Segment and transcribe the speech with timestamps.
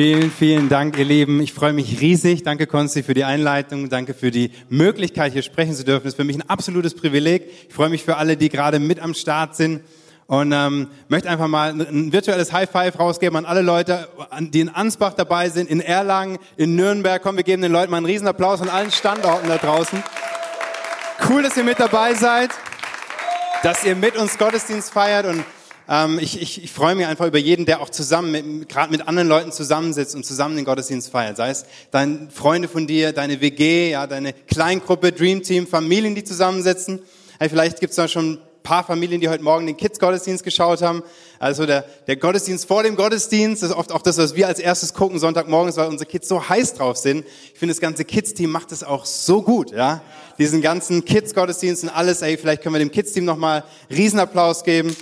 [0.00, 1.40] Vielen, vielen Dank, ihr Lieben.
[1.40, 2.44] Ich freue mich riesig.
[2.44, 3.88] Danke, Konsti, für die Einleitung.
[3.88, 6.04] Danke für die Möglichkeit, hier sprechen zu dürfen.
[6.04, 7.50] Das ist für mich ein absolutes Privileg.
[7.68, 9.80] Ich freue mich für alle, die gerade mit am Start sind.
[10.28, 14.06] Und ähm, möchte einfach mal ein virtuelles High Five rausgeben an alle Leute,
[14.38, 17.20] die in Ansbach dabei sind, in Erlangen, in Nürnberg.
[17.20, 20.00] Komm, wir geben den Leuten mal einen Riesenapplaus an allen Standorten da draußen.
[21.28, 22.50] Cool, dass ihr mit dabei seid,
[23.64, 25.42] dass ihr mit uns Gottesdienst feiert und
[25.88, 29.28] ähm, ich, ich, ich freue mich einfach über jeden, der auch zusammen, gerade mit anderen
[29.28, 31.36] Leuten zusammensitzt und zusammen den Gottesdienst feiert.
[31.36, 36.24] Sei es deine Freunde von dir, deine WG, ja, deine Kleingruppe, Dream Team, Familien, die
[36.24, 37.00] zusammensitzen.
[37.38, 38.38] Hey, vielleicht gibt's da schon
[38.68, 41.02] paar Familien, die heute Morgen den Kids-Gottesdienst geschaut haben.
[41.38, 44.92] Also der, der Gottesdienst vor dem Gottesdienst, ist oft auch das, was wir als erstes
[44.92, 47.24] gucken, Sonntagmorgens, weil unsere Kids so heiß drauf sind.
[47.54, 50.02] Ich finde, das ganze Kids-Team macht es auch so gut, ja.
[50.38, 54.94] Diesen ganzen Kids-Gottesdienst und alles, ey, vielleicht können wir dem Kids-Team nochmal Riesenapplaus geben.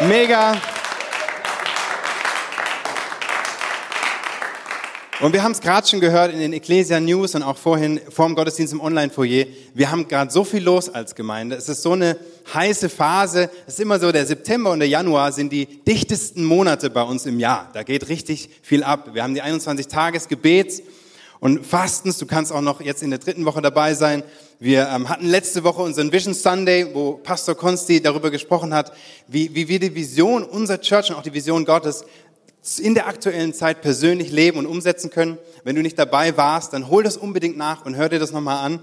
[0.00, 0.60] Mega.
[5.20, 8.26] Und wir haben es gerade schon gehört in den Ecclesia News und auch vorhin vor
[8.26, 9.46] dem Gottesdienst im Online-Foyer.
[9.72, 11.56] Wir haben gerade so viel los als Gemeinde.
[11.56, 12.18] Es ist so eine
[12.52, 13.48] heiße Phase.
[13.66, 17.24] Es ist immer so, der September und der Januar sind die dichtesten Monate bei uns
[17.24, 17.70] im Jahr.
[17.72, 19.14] Da geht richtig viel ab.
[19.14, 20.82] Wir haben die 21 Tages Gebets
[21.40, 22.18] und Fastens.
[22.18, 24.22] Du kannst auch noch jetzt in der dritten Woche dabei sein.
[24.58, 28.90] Wir ähm, hatten letzte Woche unseren Vision Sunday, wo Pastor Konsti darüber gesprochen hat,
[29.28, 32.06] wie, wie wir die Vision unserer Church und auch die Vision Gottes
[32.78, 35.36] in der aktuellen Zeit persönlich leben und umsetzen können.
[35.62, 38.64] Wenn du nicht dabei warst, dann hol das unbedingt nach und hör dir das nochmal
[38.64, 38.80] an.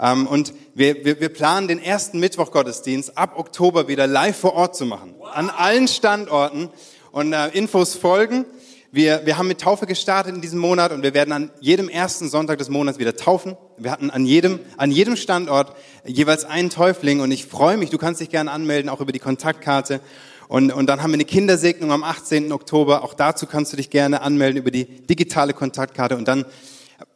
[0.00, 4.76] Ähm, und wir, wir, wir planen den ersten Mittwoch-Gottesdienst ab Oktober wieder live vor Ort
[4.76, 5.14] zu machen.
[5.30, 6.70] An allen Standorten.
[7.10, 8.46] Und äh, Infos folgen.
[8.94, 12.28] Wir, wir haben mit Taufe gestartet in diesem Monat und wir werden an jedem ersten
[12.28, 13.56] Sonntag des Monats wieder taufen.
[13.78, 17.96] Wir hatten an jedem, an jedem Standort jeweils einen Täufling und ich freue mich, du
[17.96, 20.00] kannst dich gerne anmelden, auch über die Kontaktkarte.
[20.46, 22.52] Und, und dann haben wir eine Kindersegnung am 18.
[22.52, 23.02] Oktober.
[23.02, 26.14] Auch dazu kannst du dich gerne anmelden über die digitale Kontaktkarte.
[26.14, 26.44] Und dann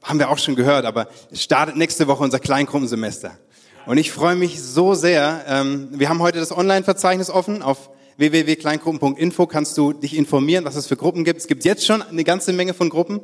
[0.02, 3.36] haben wir auch schon gehört, aber es startet nächste Woche unser Kleingruppensemester.
[3.84, 5.44] Und ich freue mich so sehr.
[5.46, 7.60] Ähm, wir haben heute das Online-Verzeichnis offen.
[7.60, 11.40] Auf www.kleingruppen.info kannst du dich informieren, was es für Gruppen gibt.
[11.40, 13.20] Es gibt jetzt schon eine ganze Menge von Gruppen.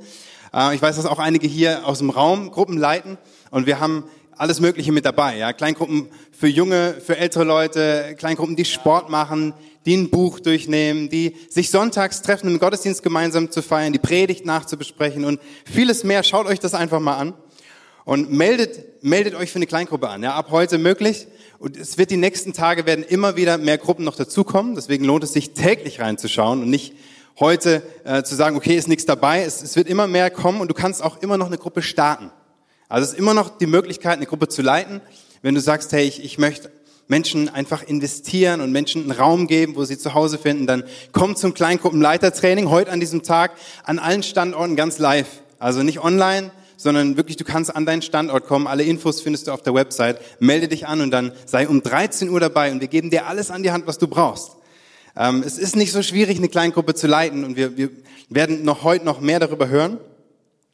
[0.52, 3.18] Äh, ich weiß, dass auch einige hier aus dem Raum Gruppen leiten.
[3.50, 4.04] Und wir haben
[4.36, 5.38] alles Mögliche mit dabei.
[5.38, 5.52] Ja?
[5.52, 9.54] Kleingruppen für junge, für ältere Leute, Kleingruppen, die Sport machen,
[9.86, 14.44] die ein Buch durchnehmen, die sich sonntags treffen, im Gottesdienst gemeinsam zu feiern, die Predigt
[14.44, 16.22] nachzubesprechen und vieles mehr.
[16.22, 17.34] Schaut euch das einfach mal an
[18.04, 20.22] und meldet, meldet euch für eine Kleingruppe an.
[20.22, 21.26] Ja, ab heute möglich.
[21.62, 24.74] Und es wird die nächsten Tage werden immer wieder mehr Gruppen noch dazukommen.
[24.74, 26.92] Deswegen lohnt es sich täglich reinzuschauen und nicht
[27.38, 29.44] heute äh, zu sagen, okay, ist nichts dabei.
[29.44, 32.32] Es, es wird immer mehr kommen und du kannst auch immer noch eine Gruppe starten.
[32.88, 35.00] Also es ist immer noch die Möglichkeit, eine Gruppe zu leiten.
[35.40, 36.68] Wenn du sagst, hey, ich, ich möchte
[37.06, 41.38] Menschen einfach investieren und Menschen einen Raum geben, wo sie zu Hause finden, dann kommt
[41.38, 43.52] zum Kleingruppenleitertraining heute an diesem Tag
[43.84, 45.28] an allen Standorten ganz live.
[45.60, 46.50] Also nicht online,
[46.82, 48.66] sondern wirklich, du kannst an deinen Standort kommen.
[48.66, 50.20] Alle Infos findest du auf der Website.
[50.40, 53.50] Melde dich an und dann sei um 13 Uhr dabei und wir geben dir alles
[53.50, 54.52] an die Hand, was du brauchst.
[55.16, 57.90] Ähm, es ist nicht so schwierig, eine Kleingruppe zu leiten und wir, wir
[58.28, 59.98] werden noch heute noch mehr darüber hören.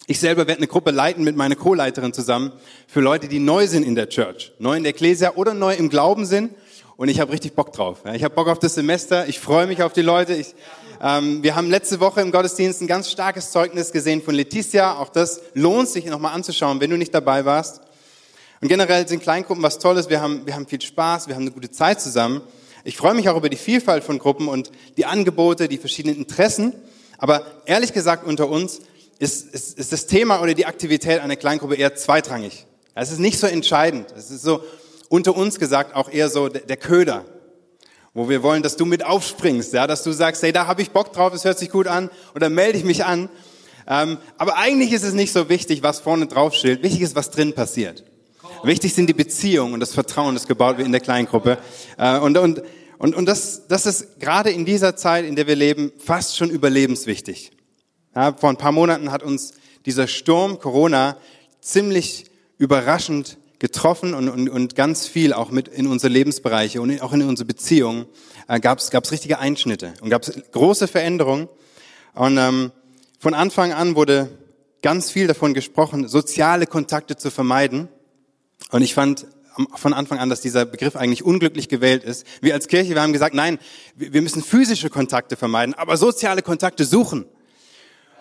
[0.07, 2.53] Ich selber werde eine Gruppe leiten mit meiner Co-Leiterin zusammen
[2.87, 5.91] für Leute, die neu sind in der Church, neu in der Ecclesia oder neu im
[5.91, 6.55] Glauben sind.
[6.97, 7.99] Und ich habe richtig Bock drauf.
[8.13, 9.29] Ich habe Bock auf das Semester.
[9.29, 10.35] Ich freue mich auf die Leute.
[10.35, 10.55] Ich,
[11.00, 14.98] ähm, wir haben letzte Woche im Gottesdienst ein ganz starkes Zeugnis gesehen von Leticia.
[14.98, 17.81] Auch das lohnt sich nochmal anzuschauen, wenn du nicht dabei warst.
[18.60, 20.09] Und generell sind Kleingruppen was Tolles.
[20.09, 21.28] Wir haben, wir haben viel Spaß.
[21.28, 22.41] Wir haben eine gute Zeit zusammen.
[22.84, 26.75] Ich freue mich auch über die Vielfalt von Gruppen und die Angebote, die verschiedenen Interessen.
[27.19, 28.80] Aber ehrlich gesagt unter uns,
[29.19, 32.66] ist, ist, ist das Thema oder die Aktivität einer Kleingruppe eher zweitrangig.
[32.94, 34.12] Es ist nicht so entscheidend.
[34.16, 34.62] Es ist so
[35.09, 37.25] unter uns gesagt auch eher so der Köder,
[38.19, 40.91] wo wir wollen, dass du mit aufspringst, ja, dass du sagst, hey, da habe ich
[40.91, 43.29] Bock drauf, es hört sich gut an, oder melde ich mich an.
[43.87, 46.83] Ähm, aber eigentlich ist es nicht so wichtig, was vorne drauf steht.
[46.83, 48.03] Wichtig ist, was drin passiert.
[48.65, 51.59] Wichtig sind die Beziehungen und das Vertrauen, das gebaut wird in der Kleingruppe.
[51.97, 52.62] Äh, und und,
[52.99, 56.51] und, und das, das ist gerade in dieser Zeit, in der wir leben, fast schon
[56.51, 57.53] überlebenswichtig.
[58.17, 59.53] Ja, vor ein paar Monaten hat uns
[59.87, 61.16] dieser Sturm Corona
[61.60, 62.25] ziemlich
[62.59, 67.22] überraschend getroffen und, und, und ganz viel auch mit in unsere Lebensbereiche und auch in
[67.22, 68.07] unsere Beziehungen
[68.47, 71.49] äh, gab es richtige Einschnitte und gab es große Veränderungen.
[72.15, 72.72] Und ähm,
[73.19, 74.31] von Anfang an wurde
[74.83, 77.89] ganz viel davon gesprochen, soziale Kontakte zu vermeiden.
[78.71, 79.27] Und ich fand
[79.75, 82.25] von Anfang an, dass dieser Begriff eigentlich unglücklich gewählt ist.
[82.41, 83.59] Wir als Kirche, wir haben gesagt, nein,
[83.97, 87.27] wir müssen physische Kontakte vermeiden, aber soziale Kontakte suchen.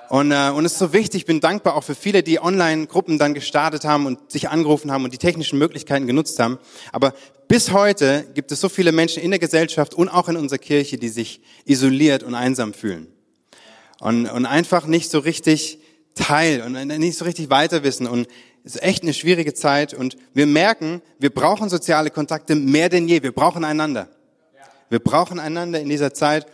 [0.09, 3.17] Und, äh, und es ist so wichtig, ich bin dankbar auch für viele, die Online-Gruppen
[3.17, 6.59] dann gestartet haben und sich angerufen haben und die technischen Möglichkeiten genutzt haben.
[6.91, 7.13] Aber
[7.47, 10.97] bis heute gibt es so viele Menschen in der Gesellschaft und auch in unserer Kirche,
[10.97, 13.07] die sich isoliert und einsam fühlen.
[13.99, 15.79] und, und einfach nicht so richtig
[16.15, 18.27] Teil und nicht so richtig weiter wissen und
[18.63, 23.07] es ist echt eine schwierige Zeit und wir merken, wir brauchen soziale Kontakte mehr denn
[23.07, 23.23] je.
[23.23, 24.09] Wir brauchen einander.
[24.89, 26.45] Wir brauchen einander in dieser Zeit.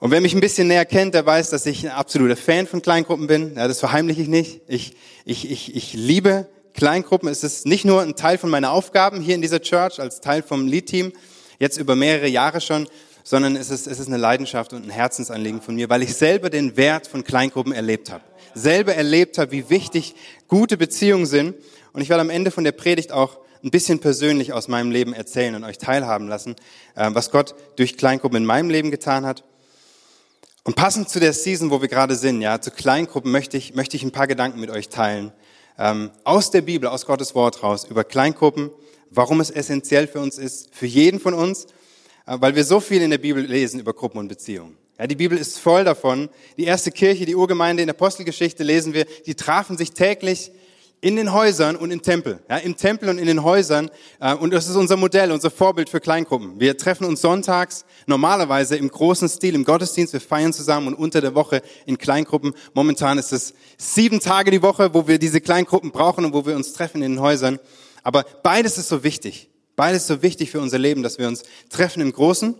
[0.00, 2.80] Und wer mich ein bisschen näher kennt, der weiß, dass ich ein absoluter Fan von
[2.80, 3.56] Kleingruppen bin.
[3.56, 4.60] Ja, das verheimliche ich nicht.
[4.68, 7.28] Ich, ich, ich, ich liebe Kleingruppen.
[7.28, 10.44] Es ist nicht nur ein Teil von meiner Aufgaben hier in dieser Church als Teil
[10.44, 11.12] vom Lead-Team,
[11.58, 12.86] jetzt über mehrere Jahre schon,
[13.24, 16.48] sondern es ist, es ist eine Leidenschaft und ein Herzensanliegen von mir, weil ich selber
[16.48, 18.22] den Wert von Kleingruppen erlebt habe.
[18.54, 20.14] Selber erlebt habe, wie wichtig
[20.46, 21.56] gute Beziehungen sind.
[21.92, 25.12] Und ich werde am Ende von der Predigt auch ein bisschen persönlich aus meinem Leben
[25.12, 26.54] erzählen und euch teilhaben lassen,
[26.94, 29.42] äh, was Gott durch Kleingruppen in meinem Leben getan hat.
[30.68, 33.96] Und passend zu der Season, wo wir gerade sind, ja, zu Kleingruppen möchte ich, möchte
[33.96, 35.32] ich ein paar Gedanken mit euch teilen.
[35.78, 38.68] Ähm, aus der Bibel, aus Gottes Wort raus, über Kleingruppen,
[39.08, 41.68] warum es essentiell für uns ist, für jeden von uns
[42.26, 44.76] äh, weil wir so viel in der Bibel lesen über Gruppen und Beziehungen.
[44.98, 46.28] Ja, die Bibel ist voll davon.
[46.58, 50.52] Die erste Kirche, die Urgemeinde in der Apostelgeschichte lesen wir, die trafen sich täglich
[51.00, 52.40] in den Häusern und im Tempel.
[52.48, 53.90] Ja, Im Tempel und in den Häusern.
[54.20, 56.58] Äh, und das ist unser Modell, unser Vorbild für Kleingruppen.
[56.58, 60.12] Wir treffen uns sonntags normalerweise im großen Stil im Gottesdienst.
[60.12, 62.54] Wir feiern zusammen und unter der Woche in Kleingruppen.
[62.74, 66.56] Momentan ist es sieben Tage die Woche, wo wir diese Kleingruppen brauchen und wo wir
[66.56, 67.58] uns treffen in den Häusern.
[68.02, 69.50] Aber beides ist so wichtig.
[69.76, 72.56] Beides so wichtig für unser Leben, dass wir uns treffen im Großen,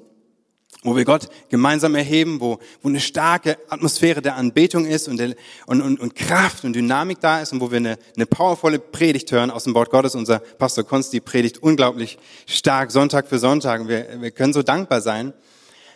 [0.82, 5.34] wo wir Gott gemeinsam erheben, wo, wo eine starke Atmosphäre der Anbetung ist und, der,
[5.66, 9.32] und, und, und Kraft und Dynamik da ist und wo wir eine, eine powervolle Predigt
[9.32, 10.14] hören aus dem Wort Gottes.
[10.14, 15.32] Unser Pastor Konsti predigt unglaublich stark Sonntag für Sonntag wir, wir können so dankbar sein.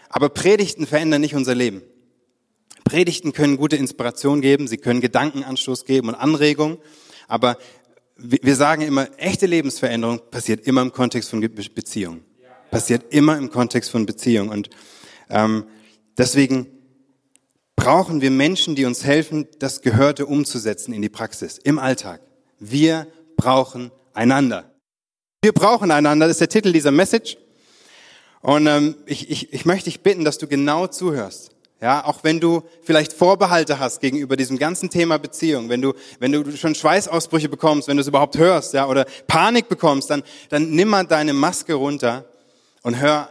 [0.09, 1.83] Aber Predigten verändern nicht unser Leben.
[2.85, 6.79] Predigten können gute Inspiration geben, sie können Gedankenanstoß geben und Anregungen,
[7.29, 7.57] aber
[8.17, 12.23] wir sagen immer, echte Lebensveränderung passiert immer im Kontext von Beziehung.
[12.73, 14.49] Passiert immer im Kontext von Beziehung.
[14.49, 14.71] Und
[15.29, 15.67] ähm,
[16.17, 16.67] deswegen
[17.77, 22.23] brauchen wir Menschen, die uns helfen, das Gehörte umzusetzen in die Praxis, im Alltag.
[22.59, 24.73] Wir brauchen einander.
[25.43, 27.37] Wir brauchen einander, das ist der Titel dieser Message.
[28.41, 31.51] Und ähm, ich, ich, ich möchte dich bitten, dass du genau zuhörst.
[31.83, 36.33] Ja, auch wenn du vielleicht Vorbehalte hast gegenüber diesem ganzen Thema Beziehung, wenn du, wenn
[36.33, 40.71] du schon Schweißausbrüche bekommst, wenn du es überhaupt hörst, ja, oder Panik bekommst, dann, dann
[40.71, 42.25] nimm mal deine Maske runter
[42.83, 43.29] und hör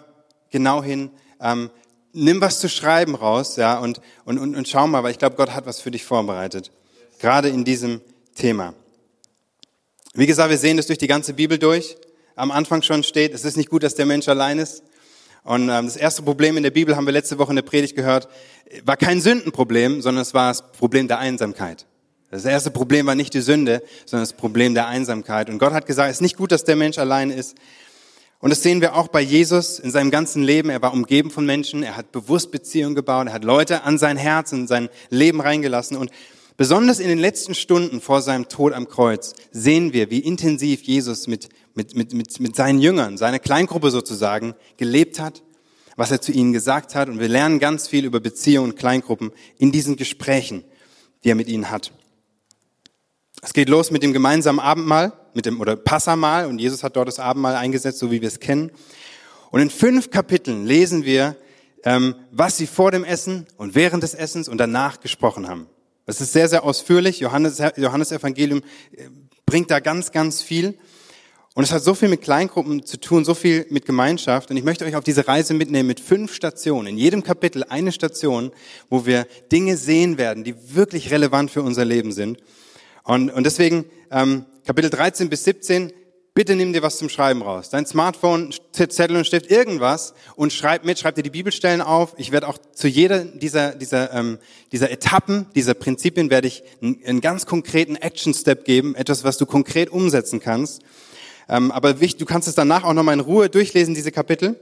[0.49, 1.69] genau hin, ähm,
[2.13, 5.35] nimm was zu schreiben raus, ja, und, und, und, und schau mal, weil ich glaube,
[5.35, 6.71] Gott hat was für dich vorbereitet.
[7.19, 8.01] Gerade in diesem
[8.35, 8.73] Thema.
[10.13, 11.95] Wie gesagt, wir sehen das durch die ganze Bibel durch.
[12.35, 14.83] Am Anfang schon steht, es ist nicht gut, dass der Mensch allein ist.
[15.43, 17.95] Und ähm, das erste Problem in der Bibel, haben wir letzte Woche in der Predigt
[17.95, 18.27] gehört,
[18.85, 21.85] war kein Sündenproblem, sondern es war das Problem der Einsamkeit.
[22.29, 25.49] Das erste Problem war nicht die Sünde, sondern das Problem der Einsamkeit.
[25.49, 27.55] Und Gott hat gesagt, es ist nicht gut, dass der Mensch allein ist.
[28.41, 30.69] Und das sehen wir auch bei Jesus in seinem ganzen Leben.
[30.69, 34.17] Er war umgeben von Menschen, er hat bewusst Beziehungen gebaut, er hat Leute an sein
[34.17, 35.95] Herz und sein Leben reingelassen.
[35.95, 36.11] Und
[36.57, 41.27] besonders in den letzten Stunden vor seinem Tod am Kreuz sehen wir, wie intensiv Jesus
[41.27, 45.41] mit mit, mit, mit, mit seinen Jüngern, seiner Kleingruppe sozusagen, gelebt hat,
[45.95, 47.09] was er zu ihnen gesagt hat.
[47.09, 50.63] Und wir lernen ganz viel über Beziehungen und Kleingruppen in diesen Gesprächen,
[51.23, 51.91] die er mit ihnen hat.
[53.43, 57.07] Es geht los mit dem gemeinsamen Abendmahl, mit dem, oder Passamal, und Jesus hat dort
[57.07, 58.71] das Abendmahl eingesetzt, so wie wir es kennen.
[59.49, 61.35] Und in fünf Kapiteln lesen wir,
[61.83, 65.67] ähm, was sie vor dem Essen und während des Essens und danach gesprochen haben.
[66.05, 67.19] Das ist sehr, sehr ausführlich.
[67.19, 68.61] Johannes, Johannes Evangelium
[68.95, 69.07] äh,
[69.47, 70.77] bringt da ganz, ganz viel.
[71.55, 74.51] Und es hat so viel mit Kleingruppen zu tun, so viel mit Gemeinschaft.
[74.51, 76.87] Und ich möchte euch auf diese Reise mitnehmen mit fünf Stationen.
[76.87, 78.51] In jedem Kapitel eine Station,
[78.89, 82.37] wo wir Dinge sehen werden, die wirklich relevant für unser Leben sind.
[83.03, 85.91] Und, und deswegen ähm, Kapitel 13 bis 17,
[86.33, 87.69] bitte nimm dir was zum Schreiben raus.
[87.69, 92.13] Dein Smartphone, Zettel und Stift, irgendwas und schreib mit, schreib dir die Bibelstellen auf.
[92.17, 94.37] Ich werde auch zu jeder dieser, dieser, ähm,
[94.71, 99.45] dieser Etappen, dieser Prinzipien werde ich einen, einen ganz konkreten Action-Step geben, etwas, was du
[99.45, 100.81] konkret umsetzen kannst.
[101.49, 104.59] Ähm, aber wichtig, du kannst es danach auch nochmal in Ruhe durchlesen, diese Kapitel.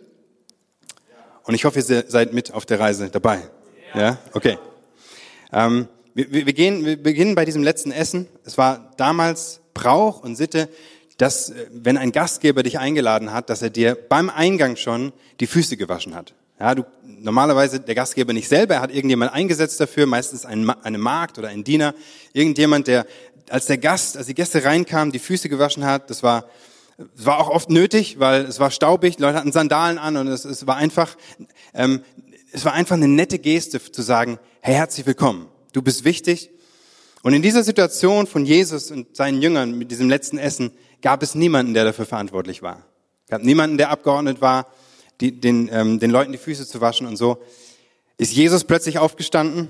[1.43, 3.41] Und ich hoffe, ihr seid mit auf der Reise dabei.
[3.93, 4.17] Ja?
[4.33, 4.57] Okay.
[5.51, 5.87] Ähm,
[6.27, 8.27] wir, wir, gehen, wir beginnen bei diesem letzten Essen.
[8.43, 10.67] Es war damals Brauch und Sitte,
[11.17, 15.47] dass, äh, wenn ein Gastgeber dich eingeladen hat, dass er dir beim Eingang schon die
[15.47, 16.33] Füße gewaschen hat.
[16.59, 20.97] Ja, du, normalerweise der Gastgeber nicht selber, er hat irgendjemand eingesetzt dafür, meistens ein, eine
[20.97, 21.93] Magd oder ein Diener,
[22.33, 23.05] irgendjemand, der
[23.49, 26.09] als der Gast, als die Gäste reinkamen, die Füße gewaschen hat.
[26.09, 26.49] Das war
[27.15, 30.43] es war auch oft nötig, weil es war staubig, Leute hatten Sandalen an und es,
[30.43, 31.15] es war einfach,
[31.73, 32.01] ähm,
[32.51, 36.49] es war einfach eine nette Geste zu sagen, hey, herzlich willkommen, du bist wichtig.
[37.21, 40.71] Und in dieser Situation von Jesus und seinen Jüngern mit diesem letzten Essen
[41.01, 42.85] gab es niemanden, der dafür verantwortlich war.
[43.25, 44.67] Es gab niemanden, der abgeordnet war,
[45.21, 47.43] die, den, ähm, den Leuten die Füße zu waschen und so.
[48.17, 49.69] ist Jesus plötzlich aufgestanden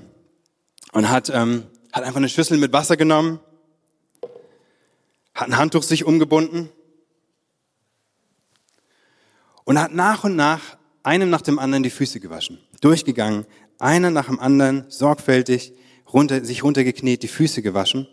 [0.92, 3.40] und hat, ähm, hat einfach eine Schüssel mit Wasser genommen,
[5.34, 6.70] hat ein Handtuch sich umgebunden
[9.64, 13.46] und hat nach und nach einem nach dem anderen die Füße gewaschen, durchgegangen,
[13.78, 15.72] einer nach dem anderen sorgfältig
[16.12, 18.08] runter, sich runtergekniet, die Füße gewaschen.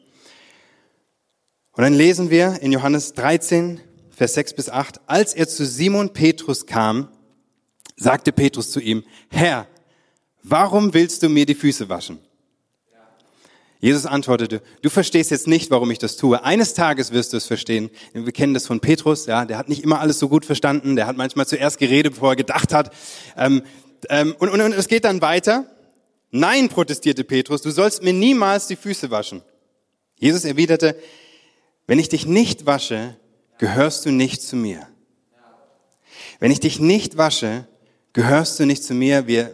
[1.71, 6.11] Und dann lesen wir in Johannes 13, Vers 6 bis 8, als er zu Simon
[6.11, 7.09] Petrus kam,
[7.95, 9.67] sagte Petrus zu ihm, Herr,
[10.41, 12.19] warum willst du mir die Füße waschen?
[13.79, 16.43] Jesus antwortete, du verstehst jetzt nicht, warum ich das tue.
[16.43, 17.91] Eines Tages wirst du es verstehen.
[18.11, 21.05] Wir kennen das von Petrus, ja, der hat nicht immer alles so gut verstanden, der
[21.05, 22.91] hat manchmal zuerst geredet, bevor er gedacht hat.
[23.35, 23.61] Ähm,
[24.09, 25.65] ähm, und, und, und es geht dann weiter.
[26.31, 29.41] Nein, protestierte Petrus, du sollst mir niemals die Füße waschen.
[30.15, 30.95] Jesus erwiderte,
[31.85, 33.15] wenn ich dich nicht wasche,
[33.57, 34.87] gehörst du nicht zu mir.
[36.39, 37.67] Wenn ich dich nicht wasche,
[38.13, 39.27] gehörst du nicht zu mir.
[39.27, 39.51] Wir,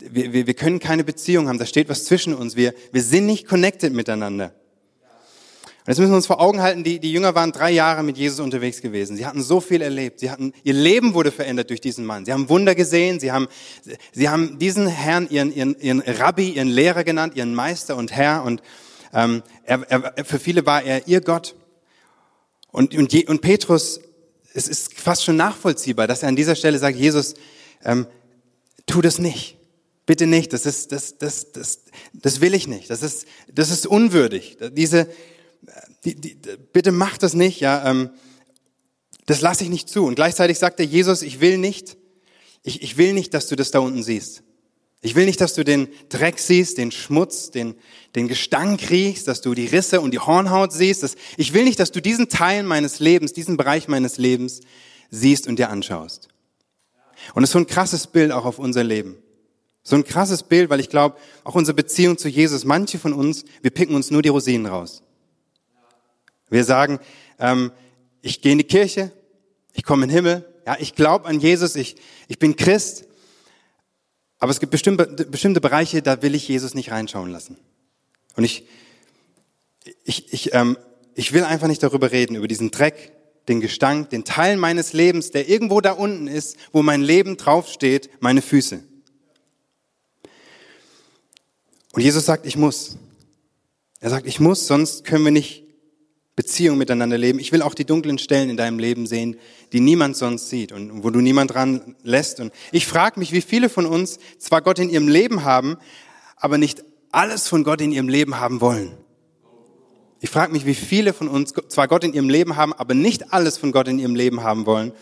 [0.00, 1.58] wir, wir, können keine Beziehung haben.
[1.58, 2.56] Da steht was zwischen uns.
[2.56, 4.54] Wir, wir sind nicht connected miteinander.
[5.80, 8.18] Und jetzt müssen wir uns vor Augen halten, die, die Jünger waren drei Jahre mit
[8.18, 9.16] Jesus unterwegs gewesen.
[9.16, 10.20] Sie hatten so viel erlebt.
[10.20, 12.26] Sie hatten, ihr Leben wurde verändert durch diesen Mann.
[12.26, 13.18] Sie haben Wunder gesehen.
[13.18, 13.48] Sie haben,
[14.12, 18.44] sie haben diesen Herrn ihren, ihren, ihren Rabbi, ihren Lehrer genannt, ihren Meister und Herr.
[18.44, 18.62] Und
[19.14, 21.56] ähm, er, er, für viele war er ihr Gott.
[22.70, 24.00] Und, und, und Petrus,
[24.52, 27.34] es ist fast schon nachvollziehbar, dass er an dieser Stelle sagt, Jesus,
[27.84, 28.06] ähm,
[28.86, 29.56] tu das nicht.
[30.04, 30.52] Bitte nicht.
[30.52, 32.90] Das ist, das, das, das, das will ich nicht.
[32.90, 34.58] Das ist, das ist unwürdig.
[34.72, 35.08] Diese,
[36.04, 36.36] die, die,
[36.72, 37.60] bitte mach das nicht.
[37.60, 38.10] Ja, ähm,
[39.26, 40.06] das lasse ich nicht zu.
[40.06, 41.96] Und gleichzeitig sagt er, Jesus, ich will nicht,
[42.62, 44.42] ich, ich will nicht, dass du das da unten siehst.
[45.02, 47.74] Ich will nicht, dass du den Dreck siehst, den Schmutz, den,
[48.14, 51.02] den Gestank riechst, dass du die Risse und die Hornhaut siehst.
[51.02, 54.60] Dass, ich will nicht, dass du diesen Teil meines Lebens, diesen Bereich meines Lebens
[55.10, 56.28] siehst und dir anschaust.
[57.34, 59.16] Und es ist so ein krasses Bild auch auf unser Leben.
[59.82, 63.44] So ein krasses Bild, weil ich glaube, auch unsere Beziehung zu Jesus, manche von uns,
[63.62, 65.02] wir picken uns nur die Rosinen raus.
[66.50, 66.98] Wir sagen,
[67.38, 67.72] ähm,
[68.22, 69.12] ich gehe in die Kirche,
[69.72, 71.96] ich komme in den Himmel, ja, ich glaube an Jesus, ich,
[72.28, 73.04] ich bin Christ,
[74.38, 77.56] aber es gibt bestimmte, bestimmte Bereiche, da will ich Jesus nicht reinschauen lassen.
[78.36, 78.64] Und ich,
[80.04, 80.76] ich, ich, ähm,
[81.14, 83.12] ich will einfach nicht darüber reden, über diesen Dreck,
[83.48, 88.10] den Gestank, den Teil meines Lebens, der irgendwo da unten ist, wo mein Leben draufsteht,
[88.20, 88.82] meine Füße.
[91.92, 92.96] Und Jesus sagt, ich muss.
[93.98, 95.64] Er sagt, ich muss, sonst können wir nicht
[96.40, 97.38] Beziehung miteinander leben.
[97.38, 99.36] Ich will auch die dunklen Stellen in deinem Leben sehen,
[99.74, 102.40] die niemand sonst sieht und wo du niemand dran lässt.
[102.40, 105.76] Und ich frage mich, wie viele von uns zwar Gott in ihrem Leben haben,
[106.36, 106.82] aber nicht
[107.12, 108.96] alles von Gott in ihrem Leben haben wollen.
[110.20, 113.34] Ich frage mich, wie viele von uns zwar Gott in ihrem Leben haben, aber nicht
[113.34, 114.92] alles von Gott in ihrem Leben haben wollen.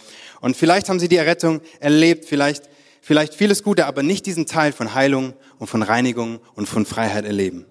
[0.40, 2.68] Und vielleicht haben sie die Errettung erlebt, vielleicht,
[3.00, 7.26] vielleicht vieles Gute, aber nicht diesen Teil von Heilung und von Reinigung und von Freiheit
[7.26, 7.64] erleben.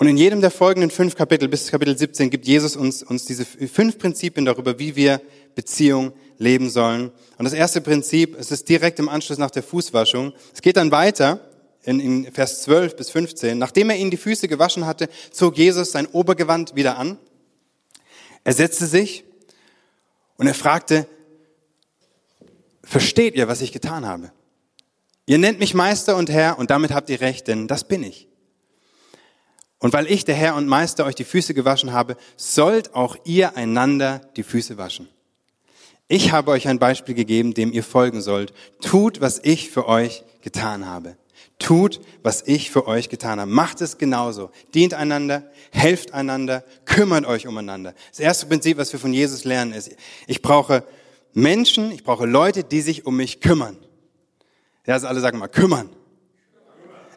[0.00, 3.44] Und in jedem der folgenden fünf Kapitel bis Kapitel 17 gibt Jesus uns, uns diese
[3.44, 5.20] fünf Prinzipien darüber, wie wir
[5.54, 7.12] Beziehung leben sollen.
[7.36, 10.32] Und das erste Prinzip, es ist direkt im Anschluss nach der Fußwaschung.
[10.54, 11.38] Es geht dann weiter
[11.82, 13.58] in, in Vers 12 bis 15.
[13.58, 17.18] Nachdem er ihnen die Füße gewaschen hatte, zog Jesus sein Obergewand wieder an.
[18.42, 19.24] Er setzte sich
[20.38, 21.06] und er fragte,
[22.82, 24.32] versteht ihr, was ich getan habe?
[25.26, 28.29] Ihr nennt mich Meister und Herr und damit habt ihr recht, denn das bin ich.
[29.80, 33.56] Und weil ich, der Herr und Meister, euch die Füße gewaschen habe, sollt auch ihr
[33.56, 35.08] einander die Füße waschen.
[36.06, 38.52] Ich habe euch ein Beispiel gegeben, dem ihr folgen sollt.
[38.82, 41.16] Tut, was ich für euch getan habe.
[41.58, 43.50] Tut, was ich für euch getan habe.
[43.50, 44.50] Macht es genauso.
[44.74, 47.94] Dient einander, helft einander, kümmert euch umeinander.
[48.10, 49.94] Das erste Prinzip, was wir von Jesus lernen, ist,
[50.26, 50.84] ich brauche
[51.32, 53.78] Menschen, ich brauche Leute, die sich um mich kümmern.
[54.86, 55.90] Ja, also alle sagen mal, kümmern.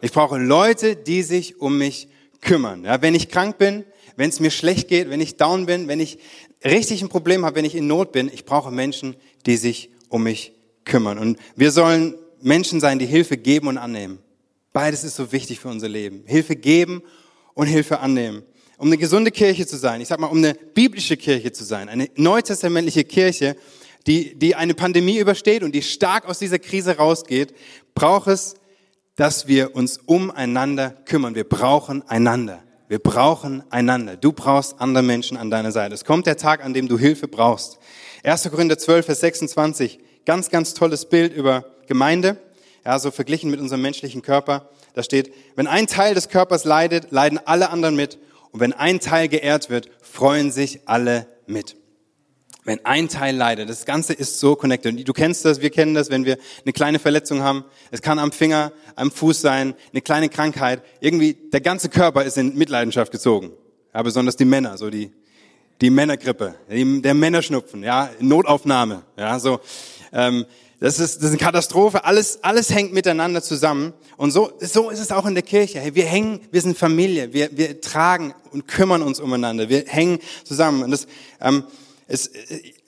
[0.01, 2.09] Ich brauche Leute, die sich um mich
[2.43, 2.85] kümmern.
[2.85, 3.85] Ja, wenn ich krank bin,
[4.15, 6.19] wenn es mir schlecht geht, wenn ich down bin, wenn ich
[6.63, 10.23] richtig ein Problem habe, wenn ich in Not bin, ich brauche Menschen, die sich um
[10.23, 10.53] mich
[10.85, 11.17] kümmern.
[11.17, 14.19] Und wir sollen Menschen sein, die Hilfe geben und annehmen.
[14.73, 16.23] Beides ist so wichtig für unser Leben.
[16.25, 17.01] Hilfe geben
[17.53, 18.43] und Hilfe annehmen.
[18.77, 21.89] Um eine gesunde Kirche zu sein, ich sag mal, um eine biblische Kirche zu sein,
[21.89, 23.55] eine neutestamentliche Kirche,
[24.07, 27.53] die, die eine Pandemie übersteht und die stark aus dieser Krise rausgeht,
[27.95, 28.55] braucht es
[29.15, 31.35] dass wir uns umeinander kümmern.
[31.35, 32.63] Wir brauchen einander.
[32.87, 34.17] Wir brauchen einander.
[34.17, 35.93] Du brauchst andere Menschen an deiner Seite.
[35.93, 37.79] Es kommt der Tag, an dem du Hilfe brauchst.
[38.23, 38.49] 1.
[38.49, 39.99] Korinther 12, Vers 26.
[40.25, 42.37] Ganz, ganz tolles Bild über Gemeinde.
[42.85, 44.69] Ja, so verglichen mit unserem menschlichen Körper.
[44.93, 48.19] Da steht, wenn ein Teil des Körpers leidet, leiden alle anderen mit.
[48.51, 51.75] Und wenn ein Teil geehrt wird, freuen sich alle mit.
[52.65, 55.07] Wenn ein Teil leidet, das Ganze ist so connected.
[55.07, 57.65] Du kennst das, wir kennen das, wenn wir eine kleine Verletzung haben.
[57.91, 60.81] Es kann am Finger, am Fuß sein, eine kleine Krankheit.
[61.01, 63.51] Irgendwie, der ganze Körper ist in Mitleidenschaft gezogen.
[63.93, 65.11] Ja, besonders die Männer, so die,
[65.81, 69.59] die Männergrippe, der Männerschnupfen, ja, Notaufnahme, ja, so.
[70.13, 70.45] Ähm,
[70.83, 72.03] das ist, das ist eine Katastrophe.
[72.03, 73.93] Alles, alles hängt miteinander zusammen.
[74.17, 75.79] Und so, so ist es auch in der Kirche.
[75.79, 77.31] Hey, wir hängen, wir sind Familie.
[77.31, 79.69] Wir, wir tragen und kümmern uns umeinander.
[79.69, 80.83] Wir hängen zusammen.
[80.83, 81.07] Und das,
[81.39, 81.63] ähm,
[82.13, 82.29] es,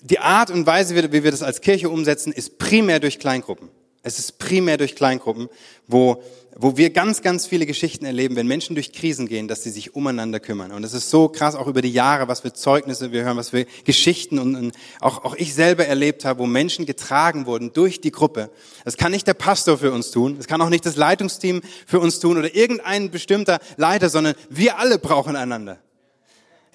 [0.02, 3.70] die Art und Weise, wie wir das als Kirche umsetzen, ist primär durch Kleingruppen.
[4.04, 5.50] Es ist primär durch Kleingruppen,
[5.88, 6.22] wo,
[6.56, 9.96] wo wir ganz, ganz viele Geschichten erleben, wenn Menschen durch Krisen gehen, dass sie sich
[9.96, 10.72] umeinander kümmern.
[10.72, 13.50] Und es ist so krass auch über die Jahre, was für Zeugnisse wir hören, was
[13.50, 18.00] für Geschichten und, und auch, auch ich selber erlebt habe, wo Menschen getragen wurden durch
[18.00, 18.52] die Gruppe.
[18.84, 22.00] Das kann nicht der Pastor für uns tun, das kann auch nicht das Leitungsteam für
[22.00, 25.80] uns tun oder irgendein bestimmter Leiter, sondern wir alle brauchen einander.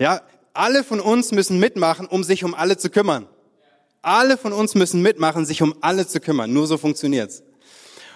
[0.00, 0.22] Ja,
[0.54, 3.26] alle von uns müssen mitmachen, um sich um alle zu kümmern.
[4.02, 6.52] Alle von uns müssen mitmachen, sich um alle zu kümmern.
[6.52, 7.42] Nur so funktioniert's.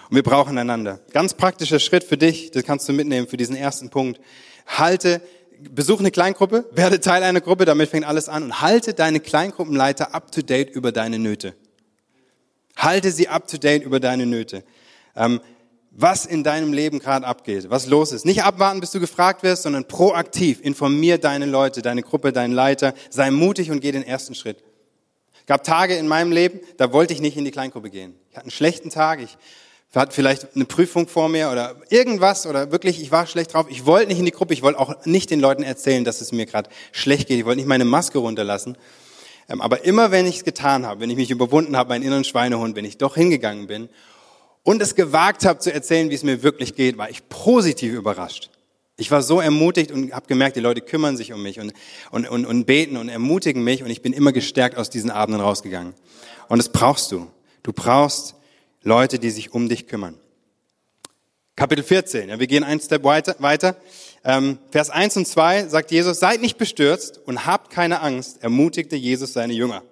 [0.09, 0.99] Und wir brauchen einander.
[1.11, 4.19] Ganz praktischer Schritt für dich, das kannst du mitnehmen für diesen ersten Punkt.
[4.67, 5.21] Halte,
[5.59, 10.13] besuch eine Kleingruppe, werde Teil einer Gruppe, damit fängt alles an und halte deine Kleingruppenleiter
[10.13, 11.55] up to date über deine Nöte.
[12.75, 14.63] Halte sie up to date über deine Nöte.
[15.15, 15.39] Ähm,
[15.97, 18.25] was in deinem Leben gerade abgeht, was los ist.
[18.25, 20.59] Nicht abwarten, bis du gefragt wirst, sondern proaktiv.
[20.61, 22.93] Informier deine Leute, deine Gruppe, deinen Leiter.
[23.09, 24.63] Sei mutig und geh den ersten Schritt
[25.47, 28.15] gab Tage in meinem Leben, da wollte ich nicht in die Kleingruppe gehen.
[28.29, 29.37] Ich hatte einen schlechten Tag, ich
[29.93, 33.67] hatte vielleicht eine Prüfung vor mir oder irgendwas oder wirklich, ich war schlecht drauf.
[33.69, 36.31] Ich wollte nicht in die Gruppe, ich wollte auch nicht den Leuten erzählen, dass es
[36.31, 37.39] mir gerade schlecht geht.
[37.39, 38.77] Ich wollte nicht meine Maske runterlassen.
[39.47, 42.23] Ähm, aber immer wenn ich es getan habe, wenn ich mich überwunden habe, meinen inneren
[42.23, 43.89] Schweinehund, wenn ich doch hingegangen bin
[44.65, 48.49] und es gewagt habe zu erzählen, wie es mir wirklich geht, war ich positiv überrascht.
[48.97, 51.71] Ich war so ermutigt und habe gemerkt, die Leute kümmern sich um mich und,
[52.09, 55.39] und, und, und beten und ermutigen mich und ich bin immer gestärkt aus diesen Abenden
[55.39, 55.93] rausgegangen.
[56.47, 57.27] Und das brauchst du.
[57.61, 58.35] Du brauchst
[58.81, 60.17] Leute, die sich um dich kümmern.
[61.55, 63.35] Kapitel 14, ja, wir gehen einen Step weiter.
[63.37, 63.75] weiter.
[64.23, 68.95] Ähm, Vers 1 und 2 sagt Jesus, seid nicht bestürzt und habt keine Angst, ermutigte
[68.95, 69.83] Jesus seine Jünger.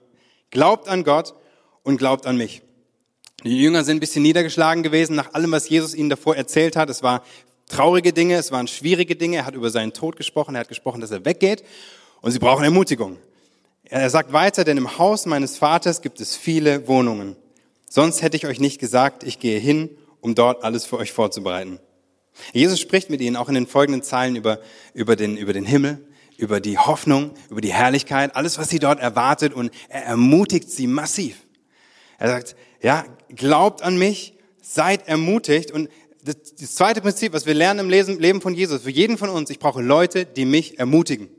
[0.50, 1.36] Glaubt an Gott
[1.84, 2.64] und glaubt an mich.
[3.44, 6.90] Die Jünger sind ein bisschen niedergeschlagen gewesen nach allem, was Jesus ihnen davor erzählt hat.
[6.90, 7.24] Es war
[7.68, 9.38] traurige Dinge, es waren schwierige Dinge.
[9.38, 11.64] Er hat über seinen Tod gesprochen, er hat gesprochen, dass er weggeht
[12.22, 13.18] und sie brauchen Ermutigung.
[13.84, 17.36] Er sagt weiter, denn im Haus meines Vaters gibt es viele Wohnungen.
[17.90, 19.90] Sonst hätte ich euch nicht gesagt, ich gehe hin,
[20.22, 21.80] um dort alles für euch vorzubereiten.
[22.54, 24.60] Jesus spricht mit ihnen auch in den folgenden Zeilen über,
[24.94, 29.02] über, den, über den Himmel, über die Hoffnung, über die Herrlichkeit, alles, was sie dort
[29.02, 31.46] erwartet und er ermutigt sie massiv.
[32.18, 35.90] Er sagt, ja, glaubt an mich, seid ermutigt und
[36.24, 39.50] das, das zweite Prinzip, was wir lernen im Leben von Jesus, für jeden von uns,
[39.50, 41.30] ich brauche Leute, die mich ermutigen.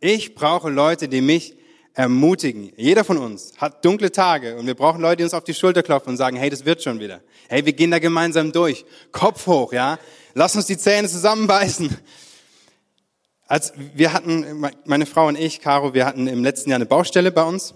[0.00, 1.56] Ich brauche Leute, die mich
[1.94, 2.72] ermutigen.
[2.76, 5.82] Jeder von uns hat dunkle Tage und wir brauchen Leute, die uns auf die Schulter
[5.82, 7.20] klopfen und sagen, hey, das wird schon wieder.
[7.48, 8.84] Hey, wir gehen da gemeinsam durch.
[9.10, 9.98] Kopf hoch, ja.
[10.34, 11.96] Lass uns die Zähne zusammenbeißen.
[13.46, 17.32] Als wir hatten, meine Frau und ich, Caro, wir hatten im letzten Jahr eine Baustelle
[17.32, 17.74] bei uns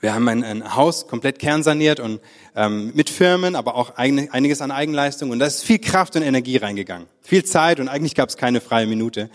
[0.00, 2.20] wir haben ein, ein Haus komplett kernsaniert und
[2.56, 5.30] ähm, mit Firmen, aber auch eigen, einiges an Eigenleistung.
[5.30, 7.06] Und da ist viel Kraft und Energie reingegangen.
[7.20, 9.30] Viel Zeit und eigentlich gab es keine freie Minute.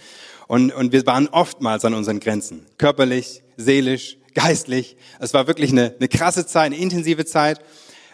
[0.48, 2.66] Und, und wir waren oftmals an unseren Grenzen.
[2.78, 4.98] Körperlich, seelisch, geistlich.
[5.20, 7.60] Es war wirklich eine, eine krasse Zeit, eine intensive Zeit.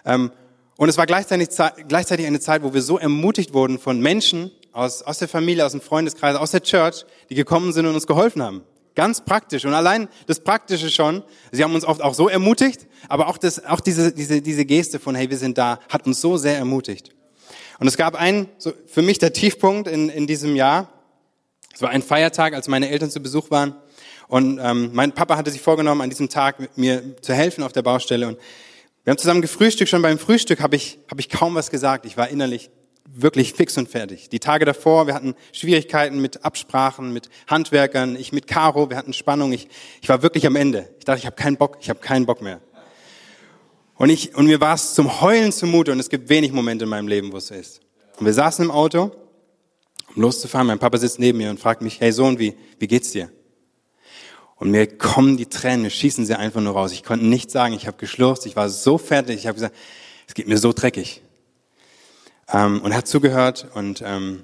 [0.05, 0.31] Ähm,
[0.77, 1.49] und es war gleichzeitig,
[1.87, 5.73] gleichzeitig eine Zeit, wo wir so ermutigt wurden von Menschen aus, aus der Familie, aus
[5.73, 8.63] dem Freundeskreis, aus der Church, die gekommen sind und uns geholfen haben.
[8.95, 9.65] Ganz praktisch.
[9.65, 13.65] Und allein das Praktische schon, sie haben uns oft auch so ermutigt, aber auch, das,
[13.65, 17.11] auch diese, diese, diese Geste von, hey, wir sind da, hat uns so sehr ermutigt.
[17.79, 20.89] Und es gab einen, so für mich der Tiefpunkt in, in diesem Jahr.
[21.73, 23.75] Es war ein Feiertag, als meine Eltern zu Besuch waren.
[24.27, 27.81] Und ähm, mein Papa hatte sich vorgenommen, an diesem Tag mir zu helfen auf der
[27.81, 28.27] Baustelle.
[28.27, 28.37] Und
[29.03, 29.89] wir haben zusammen gefrühstückt.
[29.89, 32.05] Schon beim Frühstück habe ich, hab ich kaum was gesagt.
[32.05, 32.69] Ich war innerlich
[33.13, 34.29] wirklich fix und fertig.
[34.29, 39.13] Die Tage davor, wir hatten Schwierigkeiten mit Absprachen, mit Handwerkern, ich mit Caro, wir hatten
[39.13, 39.51] Spannung.
[39.51, 39.67] Ich,
[40.01, 40.89] ich war wirklich am Ende.
[40.99, 42.61] Ich dachte, ich habe keinen Bock, ich habe keinen Bock mehr.
[43.95, 46.89] Und, ich, und mir war es zum Heulen zumute und es gibt wenig Momente in
[46.89, 47.81] meinem Leben, wo es so ist.
[48.17, 49.11] Und wir saßen im Auto,
[50.15, 50.67] um loszufahren.
[50.67, 53.29] Mein Papa sitzt neben mir und fragt mich, hey Sohn, wie, wie geht's dir?
[54.55, 56.91] Und mir kommen die Tränen, mir schießen sie einfach nur raus.
[56.91, 59.75] Ich konnte nichts sagen, ich habe geschlurft, ich war so fertig, ich habe gesagt,
[60.27, 61.21] es geht mir so dreckig.
[62.53, 64.43] Ähm, und hat zugehört und, ähm,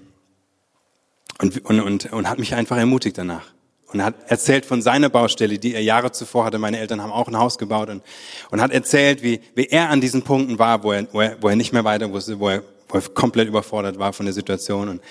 [1.39, 3.45] und, und, und, und hat mich einfach ermutigt danach.
[3.93, 6.57] Und hat erzählt von seiner Baustelle, die er Jahre zuvor hatte.
[6.57, 8.03] Meine Eltern haben auch ein Haus gebaut und,
[8.51, 11.47] und hat erzählt, wie, wie er an diesen Punkten war, wo er, wo er, wo
[11.47, 14.89] er nicht mehr weiter wusste, wo er, wo er komplett überfordert war von der Situation.
[14.89, 15.01] Und,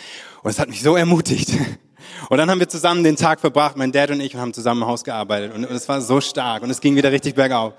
[0.42, 1.50] und es hat mich so ermutigt.
[2.28, 4.82] Und dann haben wir zusammen den Tag verbracht, mein Dad und ich, und haben zusammen
[4.82, 5.52] im Haus gearbeitet.
[5.54, 7.74] Und es war so stark und es ging wieder richtig bergauf.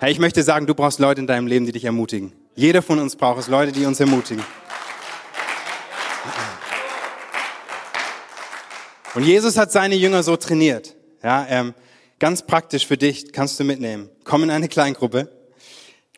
[0.00, 2.32] Hey, ich möchte sagen, du brauchst Leute in deinem Leben, die dich ermutigen.
[2.58, 4.44] Jeder von uns braucht es, Leute, die uns ermutigen.
[9.14, 10.96] Und Jesus hat seine Jünger so trainiert.
[11.22, 11.72] Ja, ähm,
[12.18, 14.10] ganz praktisch für dich, kannst du mitnehmen.
[14.24, 15.30] Komm in eine Kleingruppe,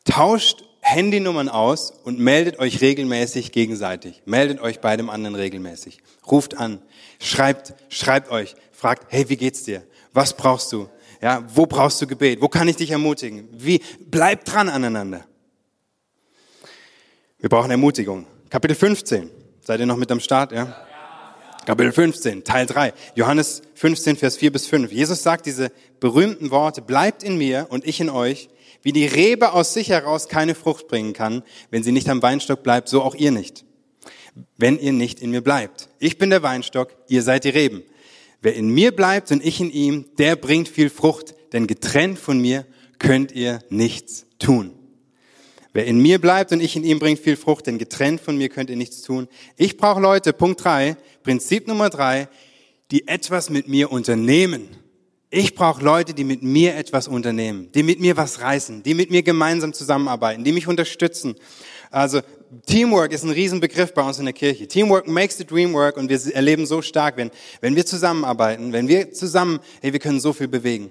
[0.07, 4.23] tauscht Handynummern aus und meldet euch regelmäßig gegenseitig.
[4.25, 5.99] Meldet euch bei dem anderen regelmäßig.
[6.27, 6.81] Ruft an,
[7.21, 9.83] schreibt, schreibt euch, fragt, hey, wie geht's dir?
[10.15, 10.89] Was brauchst du?
[11.21, 12.41] Ja, wo brauchst du Gebet?
[12.41, 13.47] Wo kann ich dich ermutigen?
[13.53, 15.27] Wie, bleib dran aneinander.
[17.41, 18.27] Wir brauchen Ermutigung.
[18.51, 19.31] Kapitel 15.
[19.63, 20.77] Seid ihr noch mit am Start, ja?
[21.65, 22.93] Kapitel 15, Teil 3.
[23.15, 24.93] Johannes 15, Vers 4 bis 5.
[24.93, 28.51] Jesus sagt diese berühmten Worte, bleibt in mir und ich in euch.
[28.83, 32.63] Wie die Rebe aus sich heraus keine Frucht bringen kann, wenn sie nicht am Weinstock
[32.63, 33.65] bleibt, so auch ihr nicht.
[34.59, 35.89] Wenn ihr nicht in mir bleibt.
[35.99, 37.83] Ich bin der Weinstock, ihr seid die Reben.
[38.43, 42.39] Wer in mir bleibt und ich in ihm, der bringt viel Frucht, denn getrennt von
[42.39, 42.67] mir
[42.99, 44.75] könnt ihr nichts tun.
[45.73, 48.49] Wer in mir bleibt und ich in ihm bringt viel Frucht, denn getrennt von mir
[48.49, 49.29] könnt ihr nichts tun.
[49.57, 52.29] Ich brauche Leute, Punkt drei, Prinzip Nummer drei,
[52.91, 54.69] die etwas mit mir unternehmen.
[55.33, 59.13] Ich brauche Leute, die mit mir etwas unternehmen, die mit mir was reißen, die mit
[59.13, 61.37] mir gemeinsam zusammenarbeiten, die mich unterstützen.
[61.93, 62.21] Also
[62.67, 64.67] Teamwork ist ein Riesenbegriff bei uns in der Kirche.
[64.67, 67.31] Teamwork makes the dream work und wir erleben so stark, wenn,
[67.61, 70.91] wenn wir zusammenarbeiten, wenn wir zusammen, hey, wir können so viel bewegen.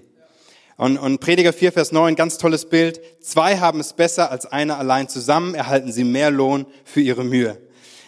[0.79, 3.01] Und, und Prediger 4, Vers 9, ganz tolles Bild.
[3.19, 5.09] Zwei haben es besser als einer allein.
[5.09, 7.57] Zusammen erhalten sie mehr Lohn für ihre Mühe.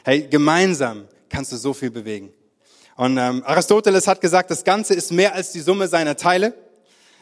[0.05, 2.31] Hey, gemeinsam kannst du so viel bewegen.
[2.95, 6.53] Und ähm, Aristoteles hat gesagt, das Ganze ist mehr als die Summe seiner Teile.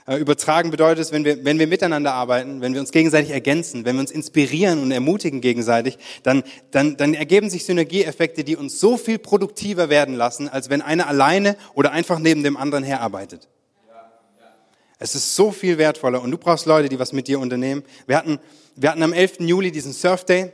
[0.05, 3.85] Äh, übertragen bedeutet es, wenn wir, wenn wir miteinander arbeiten, wenn wir uns gegenseitig ergänzen,
[3.85, 8.79] wenn wir uns inspirieren und ermutigen gegenseitig, dann, dann, dann ergeben sich Synergieeffekte, die uns
[8.79, 13.47] so viel produktiver werden lassen, als wenn einer alleine oder einfach neben dem anderen herarbeitet.
[14.99, 17.83] Es ist so viel wertvoller und du brauchst Leute, die was mit dir unternehmen.
[18.05, 18.39] Wir hatten,
[18.75, 19.39] wir hatten am 11.
[19.39, 20.51] Juli diesen Surf Day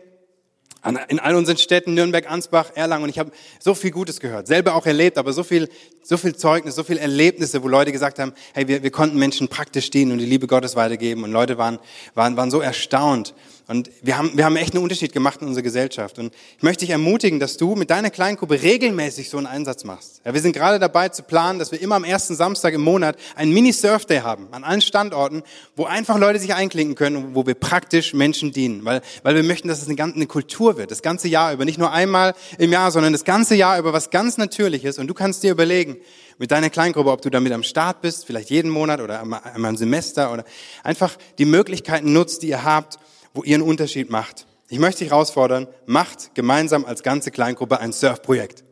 [1.07, 4.75] in all unseren Städten, Nürnberg, Ansbach, Erlangen und ich habe so viel Gutes gehört, selber
[4.75, 5.67] auch erlebt, aber so viel,
[6.03, 9.47] so viel Zeugnis, so viel Erlebnisse, wo Leute gesagt haben, hey, wir, wir konnten Menschen
[9.47, 11.79] praktisch dienen und die Liebe Gottes weitergeben und Leute waren,
[12.13, 13.33] waren, waren so erstaunt
[13.67, 16.19] und wir haben, wir haben echt einen Unterschied gemacht in unserer Gesellschaft.
[16.19, 20.21] Und ich möchte dich ermutigen, dass du mit deiner Kleingruppe regelmäßig so einen Einsatz machst.
[20.23, 23.17] Ja, wir sind gerade dabei zu planen, dass wir immer am ersten Samstag im Monat
[23.35, 25.41] einen Mini-Surf-Day haben, an allen Standorten,
[25.75, 28.85] wo einfach Leute sich einklinken können, wo wir praktisch Menschen dienen.
[28.85, 31.65] Weil, weil wir möchten, dass es eine, eine Kultur wird, das ganze Jahr über.
[31.65, 34.99] Nicht nur einmal im Jahr, sondern das ganze Jahr über was ganz Natürliches.
[34.99, 35.97] Und du kannst dir überlegen,
[36.37, 39.77] mit deiner Kleingruppe, ob du damit am Start bist, vielleicht jeden Monat oder einmal im
[39.77, 40.43] Semester oder
[40.83, 42.99] einfach die Möglichkeiten nutzt, die ihr habt,
[43.35, 44.47] wo ihr einen Unterschied macht.
[44.69, 48.63] Ich möchte dich herausfordern, macht gemeinsam als ganze Kleingruppe ein Surfprojekt.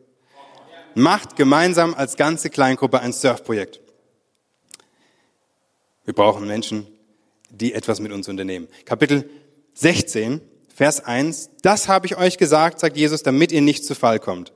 [0.94, 3.80] Macht gemeinsam als ganze Kleingruppe ein Surfprojekt.
[6.04, 6.86] Wir brauchen Menschen,
[7.50, 8.68] die etwas mit uns unternehmen.
[8.84, 9.28] Kapitel
[9.74, 10.40] 16,
[10.74, 11.50] Vers 1.
[11.62, 14.52] Das habe ich euch gesagt, sagt Jesus, damit ihr nicht zu Fall kommt.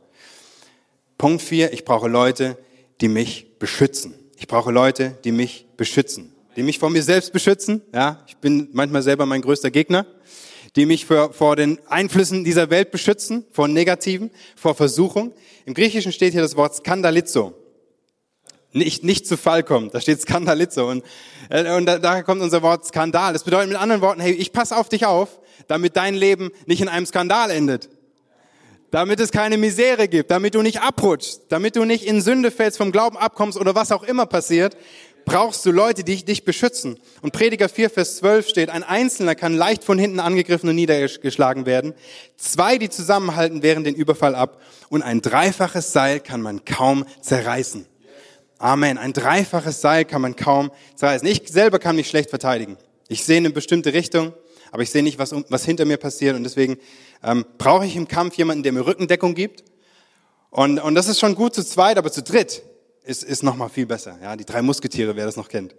[1.18, 1.72] Punkt 4.
[1.72, 2.58] Ich brauche Leute,
[3.00, 4.14] die mich beschützen.
[4.36, 7.82] Ich brauche Leute, die mich beschützen die mich vor mir selbst beschützen.
[7.94, 10.06] Ja, ich bin manchmal selber mein größter Gegner.
[10.74, 15.32] Die mich vor, vor den Einflüssen dieser Welt beschützen, vor Negativen, vor Versuchung.
[15.66, 17.54] Im Griechischen steht hier das Wort Skandalizo.
[18.72, 19.94] Nicht, nicht zu Fall kommt.
[19.94, 20.90] Da steht Skandalizo.
[20.90, 21.04] Und,
[21.48, 23.32] äh, und da, daher kommt unser Wort Skandal.
[23.32, 26.82] Das bedeutet mit anderen Worten, hey, ich passe auf dich auf, damit dein Leben nicht
[26.82, 27.88] in einem Skandal endet
[28.90, 32.78] damit es keine Misere gibt, damit du nicht abrutschst, damit du nicht in Sünde fällst,
[32.78, 34.76] vom Glauben abkommst oder was auch immer passiert,
[35.28, 36.98] brauchst du Leute, die dich beschützen.
[37.20, 41.66] Und Prediger 4, Vers 12 steht, ein Einzelner kann leicht von hinten angegriffen und niedergeschlagen
[41.66, 41.92] werden.
[42.36, 44.60] Zwei, die zusammenhalten, wehren den Überfall ab.
[44.88, 47.84] Und ein dreifaches Seil kann man kaum zerreißen.
[48.58, 48.96] Amen.
[48.96, 51.28] Ein dreifaches Seil kann man kaum zerreißen.
[51.28, 52.78] Ich selber kann mich schlecht verteidigen.
[53.08, 54.32] Ich sehe in eine bestimmte Richtung,
[54.72, 56.36] aber ich sehe nicht, was, was hinter mir passiert.
[56.36, 56.78] Und deswegen
[57.22, 59.62] ähm, brauche ich im Kampf jemanden, der mir Rückendeckung gibt.
[60.50, 62.62] Und, und das ist schon gut zu zweit, aber zu dritt
[63.08, 64.18] ist, ist noch mal viel besser.
[64.22, 65.74] Ja, die drei Musketiere, wer das noch kennt.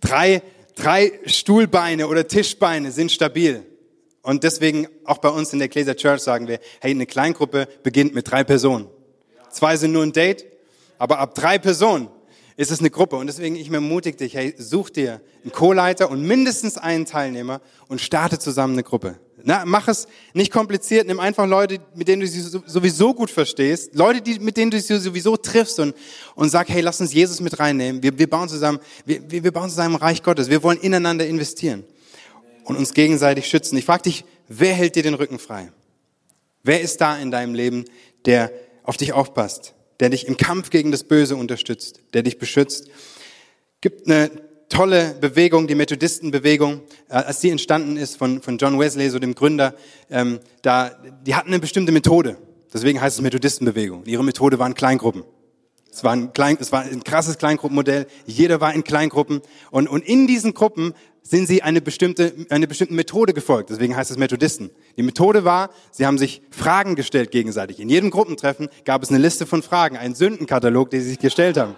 [0.00, 0.42] Drei,
[0.76, 3.66] drei Stuhlbeine oder Tischbeine sind stabil.
[4.22, 8.14] Und deswegen auch bei uns in der Ecclesia Church sagen wir, hey, eine Kleingruppe beginnt
[8.14, 8.86] mit drei Personen.
[9.50, 10.46] Zwei sind nur ein Date,
[10.98, 12.08] aber ab drei Personen
[12.56, 13.16] ist es eine Gruppe.
[13.16, 18.00] Und deswegen, ich ermutige dich, hey, such dir einen Co-Leiter und mindestens einen Teilnehmer und
[18.00, 19.18] starte zusammen eine Gruppe.
[19.44, 23.94] Na, mach es nicht kompliziert, nimm einfach Leute, mit denen du sie sowieso gut verstehst,
[23.94, 25.94] Leute, die, mit denen du sie sowieso triffst und,
[26.34, 28.02] und sag, hey, lass uns Jesus mit reinnehmen.
[28.02, 30.50] Wir, wir bauen zusammen, wir, wir bauen zusammen Reich Gottes.
[30.50, 31.84] Wir wollen ineinander investieren
[32.64, 33.76] und uns gegenseitig schützen.
[33.78, 35.72] Ich frage dich, wer hält dir den Rücken frei?
[36.62, 37.84] Wer ist da in deinem Leben,
[38.24, 38.50] der
[38.82, 42.88] auf dich aufpasst, der dich im Kampf gegen das Böse unterstützt, der dich beschützt.
[43.80, 44.30] Gibt eine
[44.68, 49.34] tolle Bewegung, die Methodistenbewegung, äh, als die entstanden ist von, von John Wesley, so dem
[49.34, 49.74] Gründer,
[50.10, 50.90] ähm, da,
[51.26, 52.36] die hatten eine bestimmte Methode.
[52.72, 54.04] Deswegen heißt es Methodistenbewegung.
[54.04, 55.24] Ihre Methode waren Kleingruppen.
[55.90, 58.06] Es war ein, klein, es war ein krasses Kleingruppenmodell.
[58.26, 59.40] Jeder war in Kleingruppen.
[59.70, 63.70] Und, und in diesen Gruppen sind sie eine bestimmte, eine bestimmte Methode gefolgt.
[63.70, 64.70] Deswegen heißt es Methodisten.
[64.96, 67.80] Die Methode war, sie haben sich Fragen gestellt gegenseitig.
[67.80, 71.56] In jedem Gruppentreffen gab es eine Liste von Fragen, einen Sündenkatalog, den sie sich gestellt
[71.56, 71.74] haben.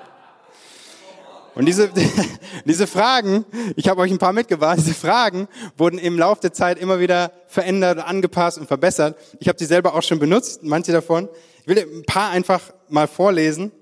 [1.54, 1.90] Und diese,
[2.64, 3.44] diese Fragen,
[3.76, 7.32] ich habe euch ein paar mitgebracht, diese Fragen wurden im Laufe der Zeit immer wieder
[7.48, 9.16] verändert, angepasst und verbessert.
[9.38, 11.28] Ich habe sie selber auch schon benutzt, manche davon.
[11.62, 13.72] Ich will ein paar einfach mal vorlesen.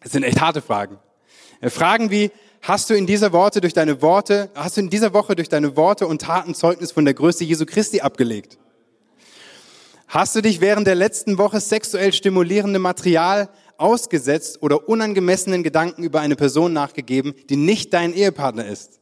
[0.00, 0.98] Es sind echt harte Fragen.
[1.60, 2.30] Äh, Fragen wie,
[2.62, 5.76] hast du in dieser Worte durch deine Worte, hast du in dieser Woche durch deine
[5.76, 8.58] Worte und Taten Zeugnis von der Größe Jesu Christi abgelegt?
[10.08, 13.48] Hast du dich während der letzten Woche sexuell stimulierende Material
[13.84, 18.98] ausgesetzt oder unangemessenen Gedanken über eine Person nachgegeben, die nicht dein Ehepartner ist?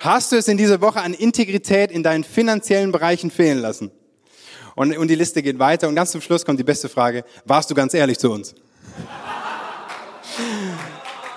[0.00, 3.90] Hast du es in dieser Woche an Integrität in deinen finanziellen Bereichen fehlen lassen?
[4.76, 7.70] Und, und die Liste geht weiter und ganz zum Schluss kommt die beste Frage, warst
[7.70, 8.54] du ganz ehrlich zu uns?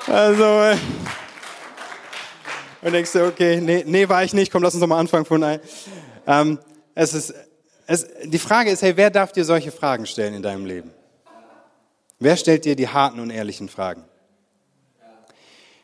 [0.10, 0.78] Also, äh,
[2.82, 5.26] und denkst du, okay, nee, nee, war ich nicht, komm, lass uns doch mal anfangen
[5.26, 5.60] von ein.
[6.26, 6.60] Ähm,
[6.96, 7.34] es ist,
[7.88, 10.92] es, die Frage ist, hey, wer darf dir solche Fragen stellen in deinem Leben?
[12.20, 14.04] Wer stellt dir die harten und ehrlichen Fragen?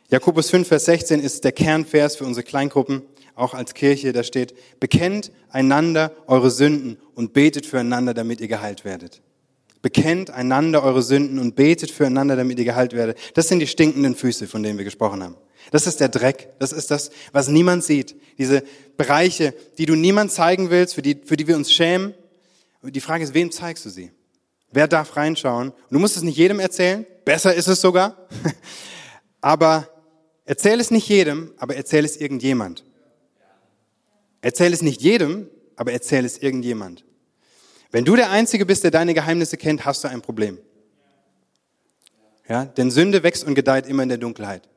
[0.10, 3.04] Jakobus 5, Vers 16 ist der Kernvers für unsere Kleingruppen,
[3.36, 4.14] auch als Kirche.
[4.14, 9.22] Da steht, bekennt einander eure Sünden und betet füreinander, damit ihr geheilt werdet.
[9.84, 13.18] Bekennt einander eure Sünden und betet füreinander, damit ihr geheilt werdet.
[13.36, 15.36] Das sind die stinkenden Füße, von denen wir gesprochen haben.
[15.72, 16.50] Das ist der Dreck.
[16.58, 18.16] Das ist das, was niemand sieht.
[18.38, 18.64] Diese
[18.98, 22.14] Bereiche, die du niemand zeigen willst, für die, für die wir uns schämen.
[22.82, 24.12] Die Frage ist, wem zeigst du sie?
[24.74, 25.72] Wer darf reinschauen?
[25.92, 27.06] Du musst es nicht jedem erzählen.
[27.26, 28.28] Besser ist es sogar.
[29.42, 29.88] Aber
[30.46, 32.84] erzähl es nicht jedem, aber erzähl es irgendjemand.
[34.42, 37.06] Erzähl es nicht jedem, aber erzähl es irgendjemand.
[37.92, 40.60] Wenn du der Einzige bist, der deine Geheimnisse kennt, hast du ein Problem.
[42.48, 44.68] Ja, denn Sünde wächst und gedeiht immer in der Dunkelheit.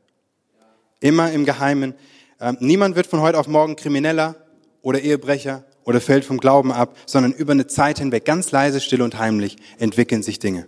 [1.01, 1.95] Immer im Geheimen.
[2.41, 4.37] Ähm, niemand wird von heute auf morgen Krimineller
[4.83, 9.01] oder Ehebrecher oder fällt vom Glauben ab, sondern über eine Zeit hinweg, ganz leise, still
[9.01, 10.67] und heimlich, entwickeln sich Dinge.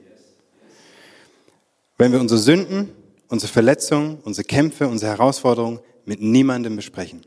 [1.98, 2.90] Wenn wir unsere Sünden,
[3.28, 7.26] unsere Verletzungen, unsere Kämpfe, unsere Herausforderungen mit niemandem besprechen.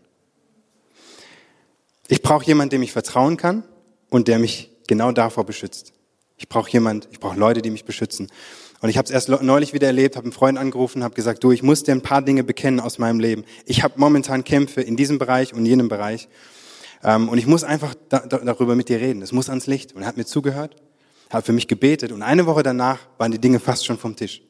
[2.08, 3.64] Ich brauche jemanden, dem ich vertrauen kann
[4.10, 5.94] und der mich genau davor beschützt.
[6.38, 8.30] Ich brauche jemand, ich brauche Leute, die mich beschützen.
[8.80, 11.52] Und ich habe es erst neulich wieder erlebt, habe einen Freund angerufen, habe gesagt, du,
[11.52, 13.44] ich muss dir ein paar Dinge bekennen aus meinem Leben.
[13.66, 16.30] Ich habe momentan Kämpfe in diesem Bereich und jenem Bereich.
[17.04, 19.22] Ähm, und ich muss einfach da, da, darüber mit dir reden.
[19.22, 19.94] Es muss ans Licht.
[19.94, 20.76] Und er hat mir zugehört,
[21.30, 22.12] hat für mich gebetet.
[22.12, 24.42] Und eine Woche danach waren die Dinge fast schon vom Tisch.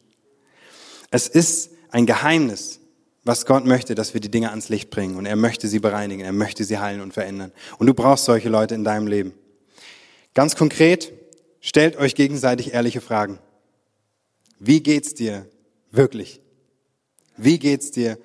[1.09, 2.79] Es ist ein Geheimnis,
[3.23, 5.15] was Gott möchte, dass wir die Dinge ans Licht bringen.
[5.15, 7.51] Und er möchte sie bereinigen, er möchte sie heilen und verändern.
[7.77, 9.33] Und du brauchst solche Leute in deinem Leben.
[10.33, 11.13] Ganz konkret,
[11.59, 13.39] stellt euch gegenseitig ehrliche Fragen.
[14.59, 15.45] Wie geht's dir
[15.91, 16.41] wirklich?
[17.37, 18.17] Wie geht's dir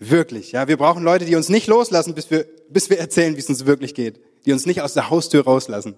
[0.00, 0.52] wirklich?
[0.52, 3.48] Ja, wir brauchen Leute, die uns nicht loslassen, bis wir, bis wir erzählen, wie es
[3.48, 4.20] uns wirklich geht.
[4.46, 5.94] Die uns nicht aus der Haustür rauslassen.